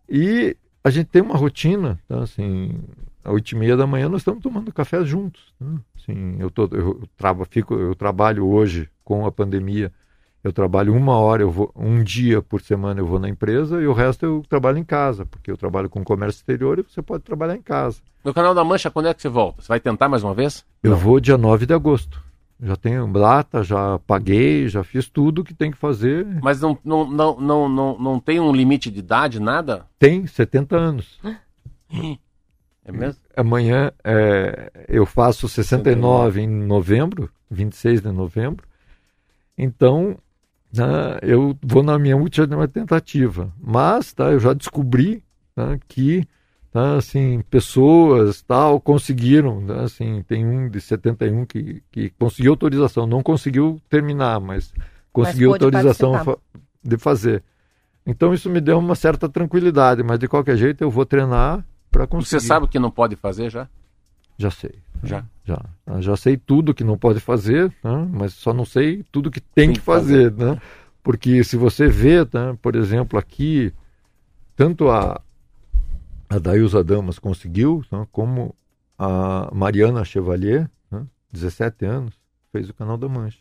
[0.06, 0.54] E
[0.84, 2.22] a gente tem uma rotina, tá?
[2.22, 2.78] assim,
[3.24, 5.54] às oito e meia da manhã nós estamos tomando café juntos.
[5.58, 5.78] Né?
[5.96, 7.00] Assim, eu, tô, eu,
[7.48, 9.90] fico, eu trabalho hoje com a pandemia,
[10.44, 13.86] eu trabalho uma hora, eu vou, um dia por semana eu vou na empresa e
[13.86, 17.22] o resto eu trabalho em casa, porque eu trabalho com comércio exterior e você pode
[17.22, 18.02] trabalhar em casa.
[18.22, 19.62] No canal da Mancha, quando é que você volta?
[19.62, 20.62] Você vai tentar mais uma vez?
[20.82, 20.98] Eu Não.
[20.98, 22.22] vou dia 9 de agosto.
[22.64, 26.26] Já tenho data, já paguei, já fiz tudo que tem que fazer.
[26.42, 29.84] Mas não, não, não, não, não, não tem um limite de idade, nada?
[29.98, 31.20] Tem, 70 anos.
[32.86, 33.20] É mesmo?
[33.36, 38.66] Amanhã é, eu faço 69 em novembro, 26 de novembro.
[39.56, 40.16] Então,
[40.72, 43.52] né, eu vou na minha última tentativa.
[43.60, 45.22] Mas tá, eu já descobri
[45.56, 46.26] né, que
[46.74, 53.06] Tá, assim, pessoas tal conseguiram, né, assim, tem um de 71 que, que conseguiu autorização,
[53.06, 54.74] não conseguiu terminar, mas
[55.12, 56.36] conseguiu mas autorização fa
[56.82, 57.44] de fazer.
[58.04, 62.08] Então isso me deu uma certa tranquilidade, mas de qualquer jeito eu vou treinar para
[62.08, 62.40] conseguir.
[62.40, 63.68] Você sabe o que não pode fazer já?
[64.36, 64.74] Já sei.
[65.04, 65.24] Já?
[65.44, 65.60] Já.
[66.00, 68.08] Já sei tudo que não pode fazer, né?
[68.10, 70.60] mas só não sei tudo que tem, tem que fazer, fazer, né?
[71.04, 73.72] Porque se você vê, né, por exemplo, aqui,
[74.56, 75.20] tanto a,
[76.28, 78.54] a Dailza Damas conseguiu, né, como
[78.98, 82.14] a Mariana Chevalier, né, 17 anos,
[82.52, 83.38] fez o Canal da Mancha.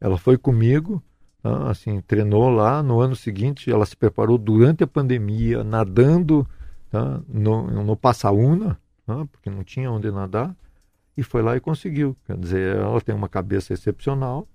[0.00, 1.02] Ela foi comigo,
[1.42, 2.82] né, assim, treinou lá.
[2.82, 6.46] No ano seguinte, ela se preparou durante a pandemia, nadando
[6.92, 10.54] né, no, no Passaúna, né, porque não tinha onde nadar,
[11.16, 12.16] e foi lá e conseguiu.
[12.26, 14.48] Quer dizer, ela tem uma cabeça excepcional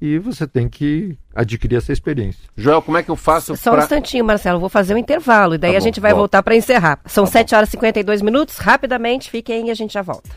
[0.00, 2.48] e você tem que adquirir essa experiência.
[2.56, 3.80] Joel, como é que eu faço Só pra...
[3.80, 6.20] um instantinho, Marcelo, vou fazer um intervalo e daí tá a gente vai volta.
[6.20, 7.00] voltar para encerrar.
[7.06, 10.30] São tá 7 horas e 52 minutos, rapidamente, fiquem aí e a gente já volta.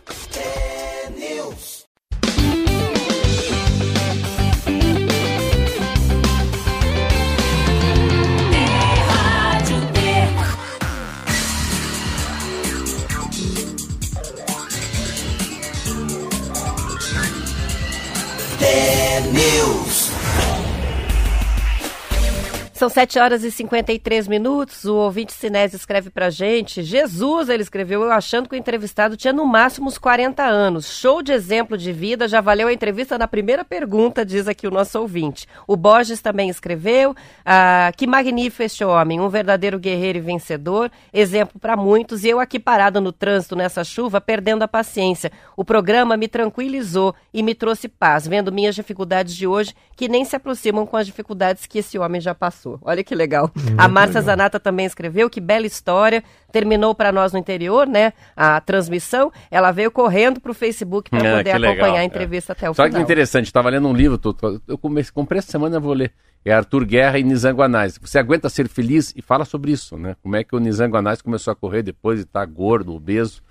[22.84, 24.84] São 7 horas e 53 minutos.
[24.84, 26.84] O ouvinte Sinésio escreve pra gente.
[26.84, 30.92] Jesus, ele escreveu, eu achando que o entrevistado tinha no máximo uns 40 anos.
[30.92, 34.70] Show de exemplo de vida, já valeu a entrevista na primeira pergunta, diz aqui o
[34.70, 35.48] nosso ouvinte.
[35.66, 37.16] O Borges também escreveu.
[37.46, 42.26] Ah, que magnífico este homem, um verdadeiro guerreiro e vencedor, exemplo para muitos.
[42.26, 45.32] E eu aqui parado no trânsito nessa chuva, perdendo a paciência.
[45.56, 50.26] O programa me tranquilizou e me trouxe paz, vendo minhas dificuldades de hoje, que nem
[50.26, 52.73] se aproximam com as dificuldades que esse homem já passou.
[52.82, 53.52] Olha que legal.
[53.56, 56.24] Muito a Márcia Zanata também escreveu que bela história.
[56.52, 58.14] Terminou para nós no interior, né?
[58.36, 59.32] A transmissão.
[59.50, 62.54] Ela veio correndo para o Facebook para é, poder acompanhar legal, a entrevista é.
[62.54, 62.92] até o Só final.
[62.92, 65.82] Só que interessante, estava lendo um livro, tô, tô, eu comecei, comprei essa semana, eu
[65.82, 66.12] vou ler.
[66.46, 67.98] É Arthur Guerra e Nizam Guanais.
[67.98, 70.16] Você aguenta ser feliz e fala sobre isso, né?
[70.22, 73.42] Como é que o Nizam Guanais começou a correr depois de estar tá gordo, obeso.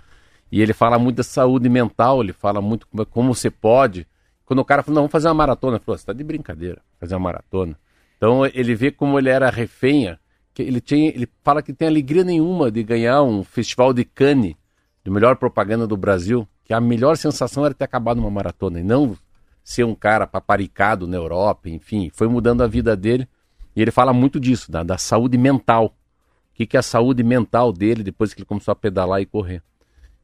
[0.51, 4.05] E ele fala muito da saúde mental, ele fala muito como, como você pode.
[4.45, 6.79] Quando o cara falou, não, vamos fazer uma maratona, ele falou, você está de brincadeira,
[6.99, 7.75] fazer uma maratona.
[8.23, 10.17] Então ele vê como ele era refém,
[10.53, 14.55] que ele tinha, ele fala que tem alegria nenhuma de ganhar um festival de Cannes,
[15.03, 18.83] de melhor propaganda do Brasil, que a melhor sensação era ter acabado uma maratona e
[18.83, 19.17] não
[19.61, 23.27] ser um cara paparicado na Europa, enfim, foi mudando a vida dele.
[23.75, 25.87] E ele fala muito disso, da, da saúde mental.
[25.87, 25.91] O
[26.53, 29.61] que, que é a saúde mental dele depois que ele começou a pedalar e correr.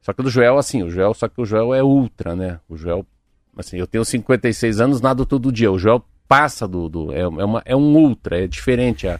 [0.00, 2.60] Só que o Joel, assim, o Joel, só que o Joel é ultra, né?
[2.66, 3.04] O Joel,
[3.58, 5.70] assim, eu tenho 56 anos, nada todo dia.
[5.70, 6.88] O Joel passa do.
[6.88, 9.08] do é, é, uma, é um ultra, é diferente.
[9.08, 9.18] A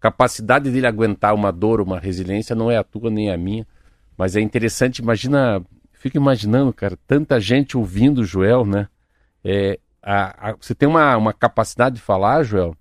[0.00, 3.64] capacidade dele aguentar uma dor, uma resiliência, não é a tua nem a minha.
[4.18, 5.64] Mas é interessante, imagina.
[5.92, 8.88] Fico imaginando, cara, tanta gente ouvindo o Joel, né?
[9.44, 12.76] É, a, a, você tem uma, uma capacidade de falar, Joel,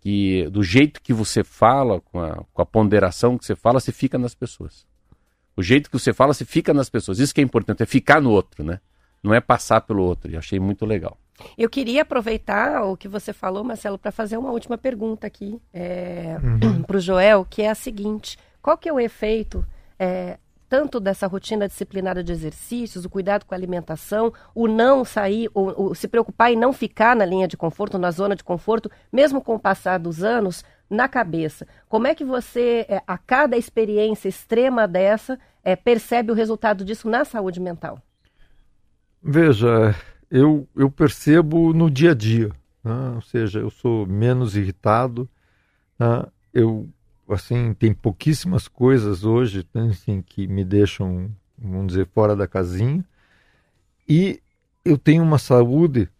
[0.00, 3.90] que do jeito que você fala, com a, com a ponderação que você fala, você
[3.90, 4.86] fica nas pessoas.
[5.56, 7.18] O jeito que você fala, você fica nas pessoas.
[7.18, 8.78] Isso que é importante, é ficar no outro, né?
[9.20, 10.30] Não é passar pelo outro.
[10.30, 11.18] E achei muito legal.
[11.58, 16.36] Eu queria aproveitar o que você falou, Marcelo, para fazer uma última pergunta aqui é,
[16.42, 16.82] uhum.
[16.82, 19.64] para o Joel, que é a seguinte: qual que é o efeito
[19.98, 25.48] é, tanto dessa rotina disciplinada de exercícios, o cuidado com a alimentação, o não sair,
[25.54, 28.90] o, o, se preocupar em não ficar na linha de conforto, na zona de conforto,
[29.12, 31.66] mesmo com o passar dos anos, na cabeça.
[31.88, 37.08] Como é que você, é, a cada experiência extrema dessa, é, percebe o resultado disso
[37.08, 38.00] na saúde mental?
[39.22, 39.94] Veja,
[40.34, 42.50] eu, eu percebo no dia a dia.
[42.82, 43.12] Né?
[43.14, 45.30] Ou seja, eu sou menos irritado.
[45.96, 46.26] Né?
[46.52, 46.88] Eu,
[47.28, 53.04] assim, tem pouquíssimas coisas hoje né, assim, que me deixam, vamos dizer, fora da casinha.
[54.08, 54.42] E
[54.84, 56.10] eu tenho uma saúde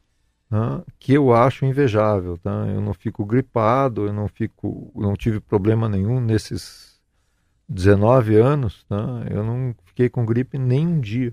[0.48, 2.38] né, que eu acho invejável.
[2.38, 2.68] Tá?
[2.68, 7.00] Eu não fico gripado, eu não fico, não tive problema nenhum nesses
[7.68, 8.84] 19 anos.
[8.84, 9.24] Tá?
[9.28, 11.32] Eu não fiquei com gripe nem um dia.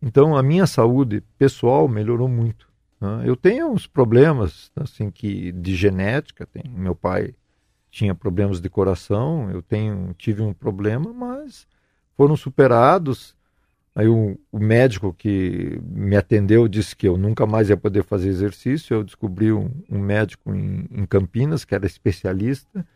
[0.00, 2.68] Então a minha saúde pessoal melhorou muito.
[3.00, 3.24] Né?
[3.24, 7.34] Eu tenho uns problemas assim que de genética, tem, meu pai
[7.90, 11.66] tinha problemas de coração, eu tenho tive um problema, mas
[12.16, 13.34] foram superados.
[13.94, 18.28] Aí o, o, médico que me atendeu disse que eu nunca mais ia poder fazer
[18.28, 18.92] exercício.
[18.92, 22.86] Eu descobri um, um médico em, em, Campinas que era especialista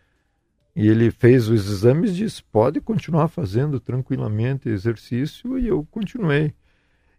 [0.77, 6.53] e ele fez os exames e disse pode continuar fazendo tranquilamente exercício e eu continuei.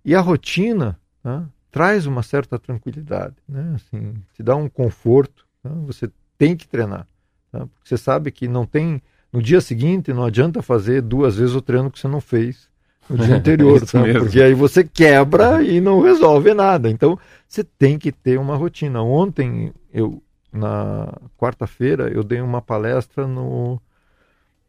[0.03, 3.73] E a rotina né, traz uma certa tranquilidade, né?
[3.75, 5.45] assim, te dá um conforto.
[5.63, 5.71] Né?
[5.85, 7.07] Você tem que treinar,
[7.51, 7.59] tá?
[7.59, 11.61] porque você sabe que não tem no dia seguinte não adianta fazer duas vezes o
[11.61, 12.67] treino que você não fez
[13.09, 14.01] no dia anterior, tá?
[14.19, 16.89] porque aí você quebra e não resolve nada.
[16.89, 19.01] Então você tem que ter uma rotina.
[19.01, 20.21] Ontem eu
[20.51, 23.81] na quarta-feira eu dei uma palestra no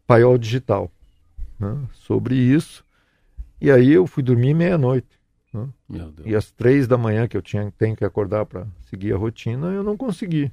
[0.07, 0.89] Paiol Digital
[1.59, 2.85] né, sobre isso
[3.61, 5.22] e aí eu fui dormir meia-noite.
[5.53, 5.69] Né?
[6.25, 9.67] E às três da manhã que eu tinha, tenho que acordar para seguir a rotina,
[9.69, 10.51] eu não consegui.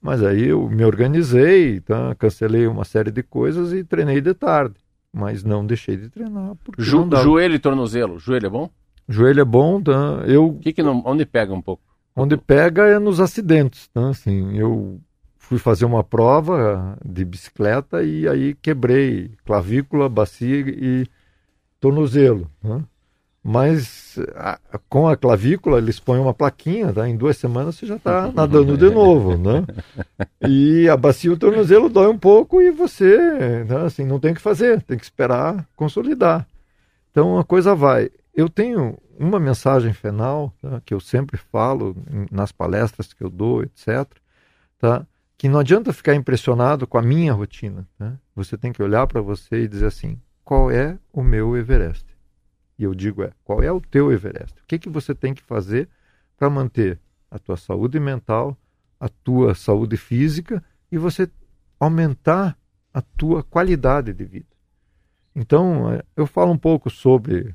[0.00, 2.14] Mas aí eu me organizei, tá?
[2.16, 4.74] cancelei uma série de coisas e treinei de tarde.
[5.10, 6.56] Mas não deixei de treinar.
[6.76, 8.18] Ju, joelho e tornozelo.
[8.18, 8.70] Joelho é bom?
[9.08, 10.22] Joelho é bom, tá?
[10.26, 10.58] Eu...
[10.60, 11.82] Que que não, onde pega um pouco?
[12.16, 13.88] Onde pega é nos acidentes.
[13.88, 14.10] Tá?
[14.10, 15.00] Assim, eu
[15.38, 21.06] fui fazer uma prova de bicicleta e aí quebrei clavícula, bacia e
[21.80, 22.50] tornozelo.
[22.60, 22.82] Tá?
[23.46, 27.06] Mas a, com a clavícula eles põem uma plaquinha, tá?
[27.06, 29.66] em duas semanas você já está nadando de novo, né?
[30.48, 33.18] E a bacia o tornozelo dói um pouco e você,
[33.64, 36.46] né, assim, não tem o que fazer, tem que esperar consolidar.
[37.10, 38.10] Então a coisa vai.
[38.34, 40.80] Eu tenho uma mensagem final tá?
[40.82, 41.94] que eu sempre falo
[42.32, 44.06] nas palestras que eu dou, etc.
[44.78, 45.06] Tá?
[45.36, 47.86] Que não adianta ficar impressionado com a minha rotina.
[47.98, 48.14] Né?
[48.34, 52.13] Você tem que olhar para você e dizer assim: qual é o meu Everest?
[52.78, 54.58] E eu digo é: qual é o teu Everest?
[54.60, 55.88] O que, que você tem que fazer
[56.36, 56.98] para manter
[57.30, 58.56] a tua saúde mental,
[58.98, 61.28] a tua saúde física e você
[61.78, 62.56] aumentar
[62.92, 64.54] a tua qualidade de vida?
[65.34, 67.54] Então, é, eu falo um pouco sobre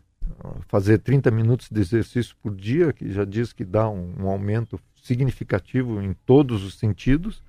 [0.68, 4.80] fazer 30 minutos de exercício por dia, que já diz que dá um, um aumento
[4.96, 7.44] significativo em todos os sentidos,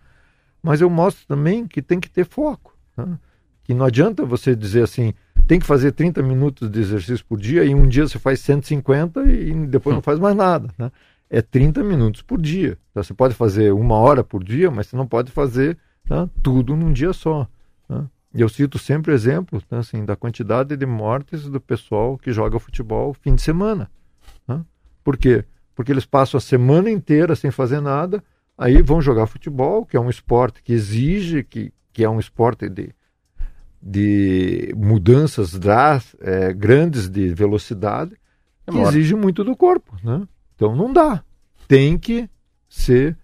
[0.62, 2.76] mas eu mostro também que tem que ter foco.
[2.96, 3.18] Né?
[3.64, 5.14] Que não adianta você dizer assim,
[5.50, 9.24] tem que fazer 30 minutos de exercício por dia e um dia você faz 150
[9.24, 10.68] e depois não faz mais nada.
[10.78, 10.92] Né?
[11.28, 12.78] É 30 minutos por dia.
[12.92, 15.76] Então, você pode fazer uma hora por dia, mas você não pode fazer
[16.08, 17.48] né, tudo num dia só.
[17.88, 18.06] Né?
[18.32, 22.60] E eu cito sempre exemplos né, assim, da quantidade de mortes do pessoal que joga
[22.60, 23.90] futebol fim de semana.
[24.46, 24.64] Né?
[25.02, 25.44] Por quê?
[25.74, 28.22] Porque eles passam a semana inteira sem fazer nada,
[28.56, 32.68] aí vão jogar futebol, que é um esporte que exige, que, que é um esporte
[32.68, 32.94] de,
[33.80, 38.12] de mudanças drás, é, grandes de velocidade,
[38.70, 39.96] que exige muito do corpo.
[40.02, 40.26] Né?
[40.54, 41.22] Então não dá.
[41.66, 42.28] Tem que
[42.68, 43.16] ser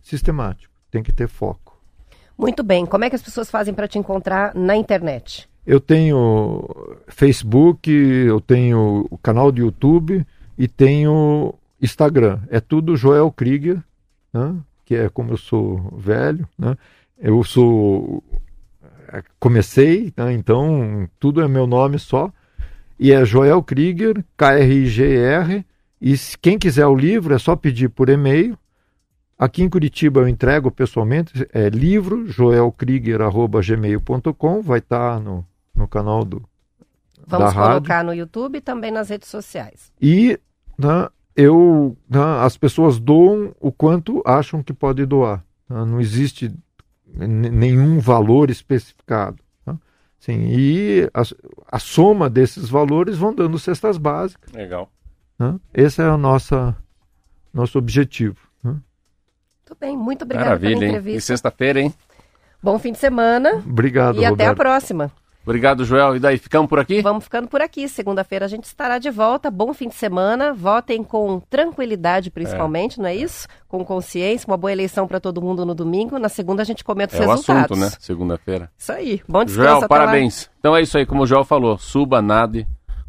[0.00, 1.80] sistemático, tem que ter foco.
[2.36, 2.84] Muito bem.
[2.84, 5.48] Como é que as pessoas fazem para te encontrar na internet?
[5.66, 6.68] Eu tenho
[7.08, 10.26] Facebook, eu tenho o canal do YouTube
[10.58, 12.40] e tenho Instagram.
[12.50, 13.82] É tudo Joel Krieger,
[14.32, 14.56] né?
[14.84, 16.46] que é como eu sou velho.
[16.58, 16.76] Né?
[17.18, 18.22] Eu sou.
[19.14, 20.32] É, comecei, né?
[20.32, 22.32] então tudo é meu nome só.
[22.98, 25.64] E é Joel Krieger, K-R-I-G-R.
[26.00, 28.56] E quem quiser o livro é só pedir por e-mail
[29.38, 35.44] Aqui em Curitiba eu entrego pessoalmente, é livro joelkrieger.gmail.com, vai estar tá no,
[35.74, 36.40] no canal do
[37.26, 38.06] Vamos colocar rádio.
[38.06, 39.92] no YouTube e também nas redes sociais.
[40.00, 40.38] E
[40.78, 45.44] né, eu, né, as pessoas doam o quanto acham que pode doar.
[45.68, 46.54] Né, não existe
[47.16, 49.38] nenhum valor especificado.
[49.66, 49.76] Né.
[50.18, 51.22] Sim, e a,
[51.70, 54.52] a, soma desses valores vão dando cestas básicas.
[54.52, 54.90] Legal.
[55.38, 55.58] Né.
[55.72, 56.74] Esse é o nosso,
[57.52, 58.38] nosso objetivo.
[59.64, 61.10] Muito bem, muito Maravilha, pela entrevista.
[61.10, 61.16] Hein?
[61.16, 61.94] E sexta-feira, hein?
[62.62, 63.56] Bom fim de semana.
[63.56, 64.34] Obrigado, E Roberto.
[64.34, 65.10] até a próxima.
[65.44, 66.16] Obrigado, Joel.
[66.16, 67.02] E daí, ficamos por aqui?
[67.02, 67.86] Vamos ficando por aqui.
[67.86, 69.50] Segunda-feira a gente estará de volta.
[69.50, 70.54] Bom fim de semana.
[70.54, 73.02] Votem com tranquilidade, principalmente, é.
[73.02, 73.46] não é isso?
[73.68, 74.46] Com consciência.
[74.48, 76.18] Uma boa eleição para todo mundo no domingo.
[76.18, 77.48] Na segunda a gente comenta os é resultados.
[77.48, 77.92] É o assunto, né?
[78.00, 78.70] Segunda-feira.
[78.76, 79.22] Isso aí.
[79.28, 79.68] Bom descanso.
[79.68, 80.44] Joel, parabéns.
[80.46, 80.54] Lá.
[80.58, 81.04] Então é isso aí.
[81.04, 82.66] Como o Joel falou, suba, nade,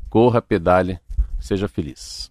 [0.09, 0.99] corra, pedale,
[1.39, 2.29] seja feliz.